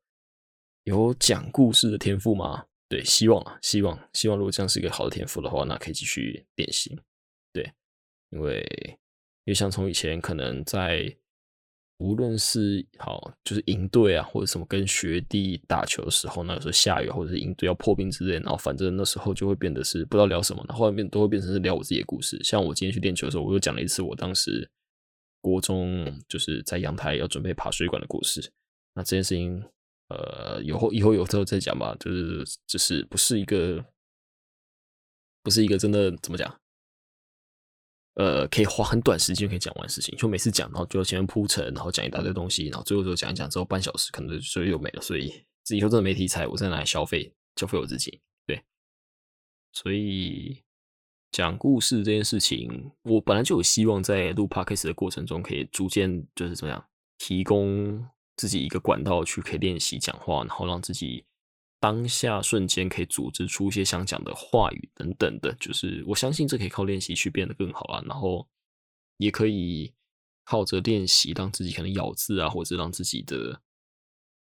[0.83, 2.65] 有讲故事的天赋吗？
[2.87, 6.99] 对，希望啊，希望希望如果这样是一个好的天赋的话，那可以继续练习。
[7.53, 7.73] 对，
[8.31, 8.59] 因为
[9.45, 11.18] 因为像从以前可能在。
[11.99, 22.41] 无论是好，就是营队啊，或者什么跟学弟打球的时候，那有时候下雨，或者是营队要破冰之类，然后反正那时候就会变得是不知道聊什么，然后面都会变成是聊我自己的故事。
[22.41, 24.69] 像我今天去练球的时候，我又讲了一次我当时
[25.41, 28.49] 国中就是在阳台要准备爬水管的故事。
[28.93, 29.61] 那这件事情，
[30.07, 33.83] 呃，以后以后有时候再讲吧，就是就是不是一个，
[35.43, 36.59] 不是一个真的怎么讲。
[38.19, 45.01] 呃，可以花很短时间可以讲完事情，就每次讲，然后就前面铺陈，然后讲一大堆东西，然后最后就讲一讲之后半小时，可能就又没了。
[45.01, 45.29] 所以
[45.63, 48.19] 自己说真的没题材，我在哪里消费消费我自己？
[48.45, 48.61] 对，
[49.71, 50.61] 所以
[51.31, 56.85] 讲故事这件事情，我本来就有希望在录 podcast 的过程中，可以逐渐就是怎么样，
[57.17, 58.05] 提供
[58.35, 61.23] 自己一个管道去可以练习讲话，然后让自己。
[61.79, 68.03] 当下瞬间可以组织出一些想讲的话语等等的，就是我相信这可以靠练习去变得更好啊。
[68.05, 68.47] 然后
[69.17, 69.93] 也可以
[70.43, 73.61] 靠着练习，让自己可能咬字啊，或者让自己的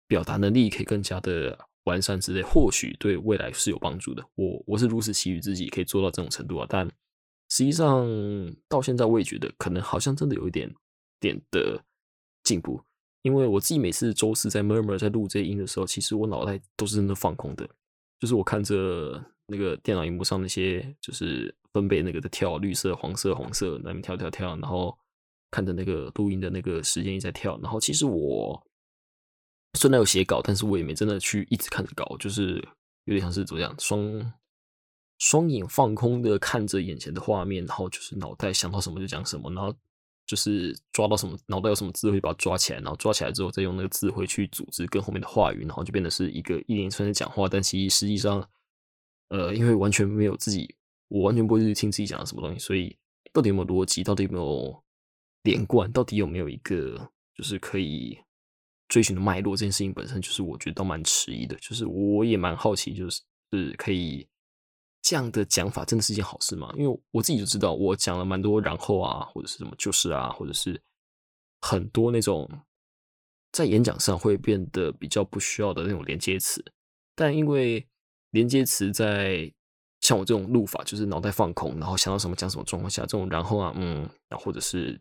[0.07, 4.25] 表达能力可以更加的完善之类，或许对未来是有帮助的。
[4.35, 6.87] 我我是如此期许自己可以做到这种程度啊，但
[7.49, 8.07] 实际上
[8.69, 10.73] 到现在我也觉得可能好像真的有一点
[11.19, 11.83] 点的
[12.43, 12.81] 进步。
[13.25, 17.67] 因为我自己每次周四在 murmur 在录这些音的时候，其实我脑袋都是真的放空的，
[18.19, 24.95] 就是我看着那个电脑荧幕上那些就是分贝那个在跳绿色、黄色、红色那边跳跳跳，然后
[25.49, 28.63] 看着那个录音的那个时间一在跳，然后其实我
[29.73, 32.63] 虽然有写稿，但是我也没真的去一直看着稿，就是
[33.05, 34.33] 有点像是怎么样双
[35.17, 39.75] 双眼放空的看着眼前的画面，然后就是脑袋想到什么就讲什么，然后。
[40.25, 47.47] 就是抓到什么脑袋有什么智慧把它抓起来，然后抓起来之后再用那个智慧去组织跟后面的话语，然后就变得是一个一连串的讲话。
[47.47, 48.47] 但其实实际上，
[49.29, 50.75] 呃，因为完全没有自己，
[51.07, 52.97] 我完全不会去听自己讲的什么东西，所以
[53.31, 54.83] 到底有没有逻辑，到底有没有
[55.43, 58.17] 连贯，到底有没有一个就是可以
[58.87, 61.55] 追寻的脉络，这件事情本身就是我觉得都蛮迟疑的。
[61.57, 63.21] 就是我也蛮好奇，就是
[63.51, 64.27] 是可以。
[65.05, 66.73] 这样的讲法真的是一件好事吗？
[66.75, 70.81] 因为我自己就知道，我讲了蛮多，然后啊，或者是什么就是啊，或者是
[71.61, 72.49] 很多那种
[73.51, 76.65] 在演讲上会变得比较不需要的那种连接词。
[77.13, 77.87] 但因为
[78.31, 79.53] 连接词在
[80.01, 84.99] 像我这种录法，就是脑袋放空，然后想到什么讲什么状况下，这种然后啊，嗯，然后或者是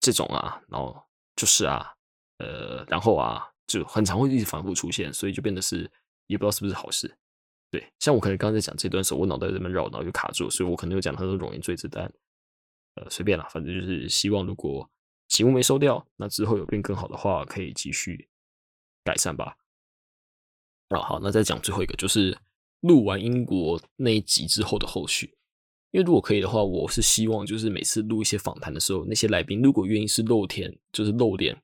[0.00, 1.00] 这种啊，然后
[1.36, 1.94] 就是啊，
[2.38, 5.88] 呃，然后啊，就很常会一直反复出现，所以就变得是
[6.26, 7.16] 也不知道是不是好事。
[7.70, 12.10] 对，像我可能刚才讲这段时候，我脑袋在那边绕，然后就卡住，所以我可能又讲很多容易坠子弹，
[12.94, 14.88] 呃，随便了，反正就是希望如果
[15.28, 18.28] 节目没收掉，那之后有变更好的话，可以继续
[19.04, 19.58] 改善吧。
[20.88, 22.38] 啊，好，那再讲最后一个，就是
[22.80, 25.34] 录完英国那一集之后的后续。
[25.90, 31.54] 因为如果可以的话，我是希望就是每次录一些访谈的时候，那些来宾如果愿意是露天，就是露脸，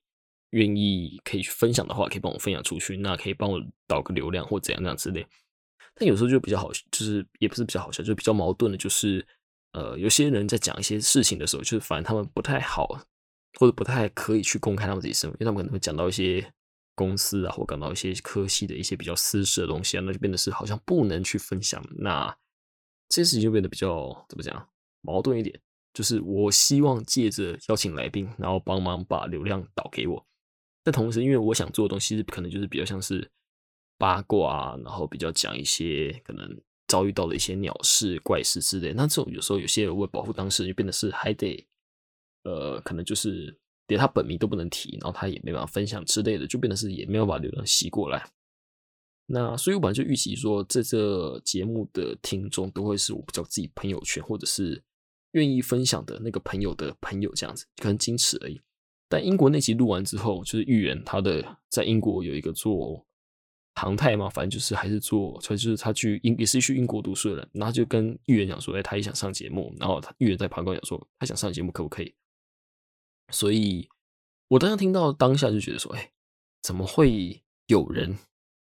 [0.50, 5.26] 愿意可以去分享的话，可以帮我分享出去，那可以帮我导个流量或怎样那样之类。
[5.94, 9.26] 但有时候就比较好，就是也不是比较好笑，就比较矛盾的，就是
[9.72, 12.86] 呃，有些人在讲一些事情的时候，就是反正他们不太好，
[13.58, 16.52] 或者不太可以去公开他们自己身份，因为他们可能会讲到一些
[16.94, 21.84] 公司啊，或讲到一些科系的一些比较私事的东西啊，那就变得是好像不能去分享。
[21.98, 22.36] 那
[23.08, 24.68] 这些事情就变得比较怎么讲
[25.00, 25.60] 矛盾一点，
[25.92, 30.26] 就是我希望借着邀请来宾，然后帮忙把流量导给我，
[30.82, 33.30] 但同时因为我想做的东西可能就是比较像是
[33.98, 38.92] 八卦啊，然后比较讲一些可能遭遇到的一些鸟事、怪事之类。
[38.92, 41.66] 那这种有时候有些人为保护当事人，就变得是还得
[42.44, 48.30] 呃，可能就是连他本名都不能提，然后他也没办法分享之类的，就变得是也没有把流量吸过来。
[49.26, 54.82] 那所以，我本来就预期说，在这节目的听众都会是我比较自己朋友圈，或者是
[55.32, 58.60] 愿意分享的那个朋友的朋友这样子，可能仅此而已。
[59.08, 63.02] 但英国那集录完之后，就是预言他的在英国有一个做
[63.74, 72.14] 航太嘛，反正就是还是做，所以就是他去英也是去英国读书的人，然后就跟预言讲说，哎，他也想上节目，然后他预言在旁观讲说，他想上节目可不可以？
[73.30, 73.88] 所以
[74.48, 76.12] 我当时听到当下就觉得说，哎，
[76.62, 78.16] 怎么会有人？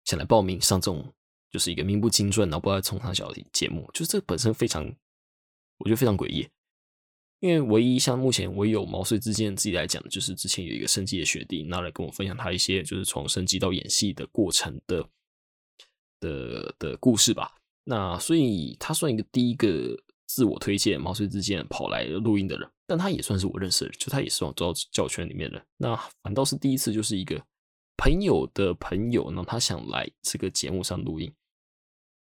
[0.05, 1.13] 想来报名上这种
[1.51, 4.85] 就是一个名不经传，然后不知道从哪小的节目，就是这本身非常，
[5.79, 6.49] 我觉得非常诡异。
[7.43, 15.05] 因为唯一像目前唯有毛遂自荐自己来讲，就是之前有一个升级的学弟拿来跟我分享他一些就是从升级到演戏的过程的
[16.21, 17.53] 的的故事吧。
[17.83, 25.61] 那所以他算一个第一个自我推荐毛遂自荐跑来录音的人，但他也算是我认识的，就他也是往教教圈里面的。
[25.77, 27.45] 那反倒是第一次就是一个。
[27.95, 31.33] 朋友的朋友呢，他想来这个节目上录音，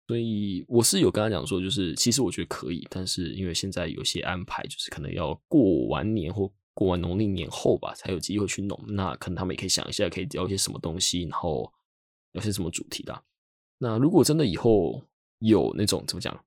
[0.08, 8.82] 所以我是有跟他讲说，就是其实我觉得可以，但是因为现在有些安排，就是可能要过完年或过完农历年后吧，才有机会去弄。
[8.88, 11.70] 那可能他们也可以想一下，可以聊一些什么东西，然后
[12.32, 13.22] 有些什么主题的。
[13.76, 15.04] 那如果真的以后
[15.40, 16.44] 有那种怎么讲，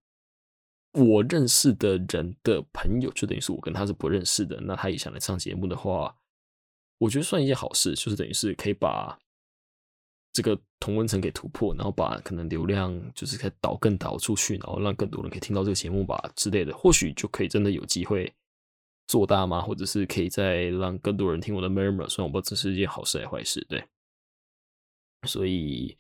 [0.93, 6.17] 我认识的人的朋友，就等于是我跟他是不认识的，那他也想来上节目的话。
[6.97, 9.17] 我觉得算一件好事，就是等于是可以把
[10.33, 18.33] 这个同温层给突破，然后把可能流量就是可以导更导出去，然后让更多人可以听到这个节目吧之类的，或许就可以真的有机会
[19.07, 19.61] 做大吗？
[19.61, 22.07] 或者是可以再让更多人听我的 murmur？
[22.07, 23.83] 虽然我不知道这是一件好事还是坏事，对。
[25.27, 25.97] 所以，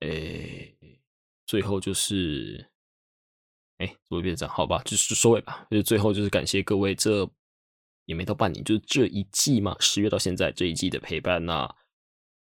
[0.00, 0.76] 诶，
[1.46, 2.70] 最后就是，
[3.78, 5.66] 哎，做一遍这样好吧，就是收尾吧。
[5.70, 7.28] 就是最后就是感谢各位这。
[8.06, 11.76] 也没到半年，就是这一季嘛，十月到现在这一季的陪伴，那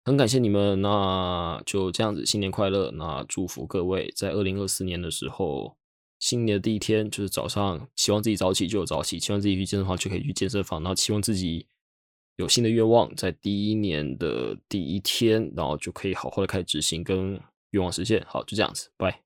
[0.07, 5.79] 很感谢你们，那就这样子，新年快乐，那祝福各位在二零二四年的时候，
[6.19, 11.67] 新年的第一天就是早上，希望自己早起就有早起，希望自己去健身房就可以去健身房，然后希望自己
[12.37, 17.41] 有新的愿望，在第一年的第一天，然后就可以好好的开始执行跟
[17.71, 19.24] 愿望实现，好，就这样子，拜。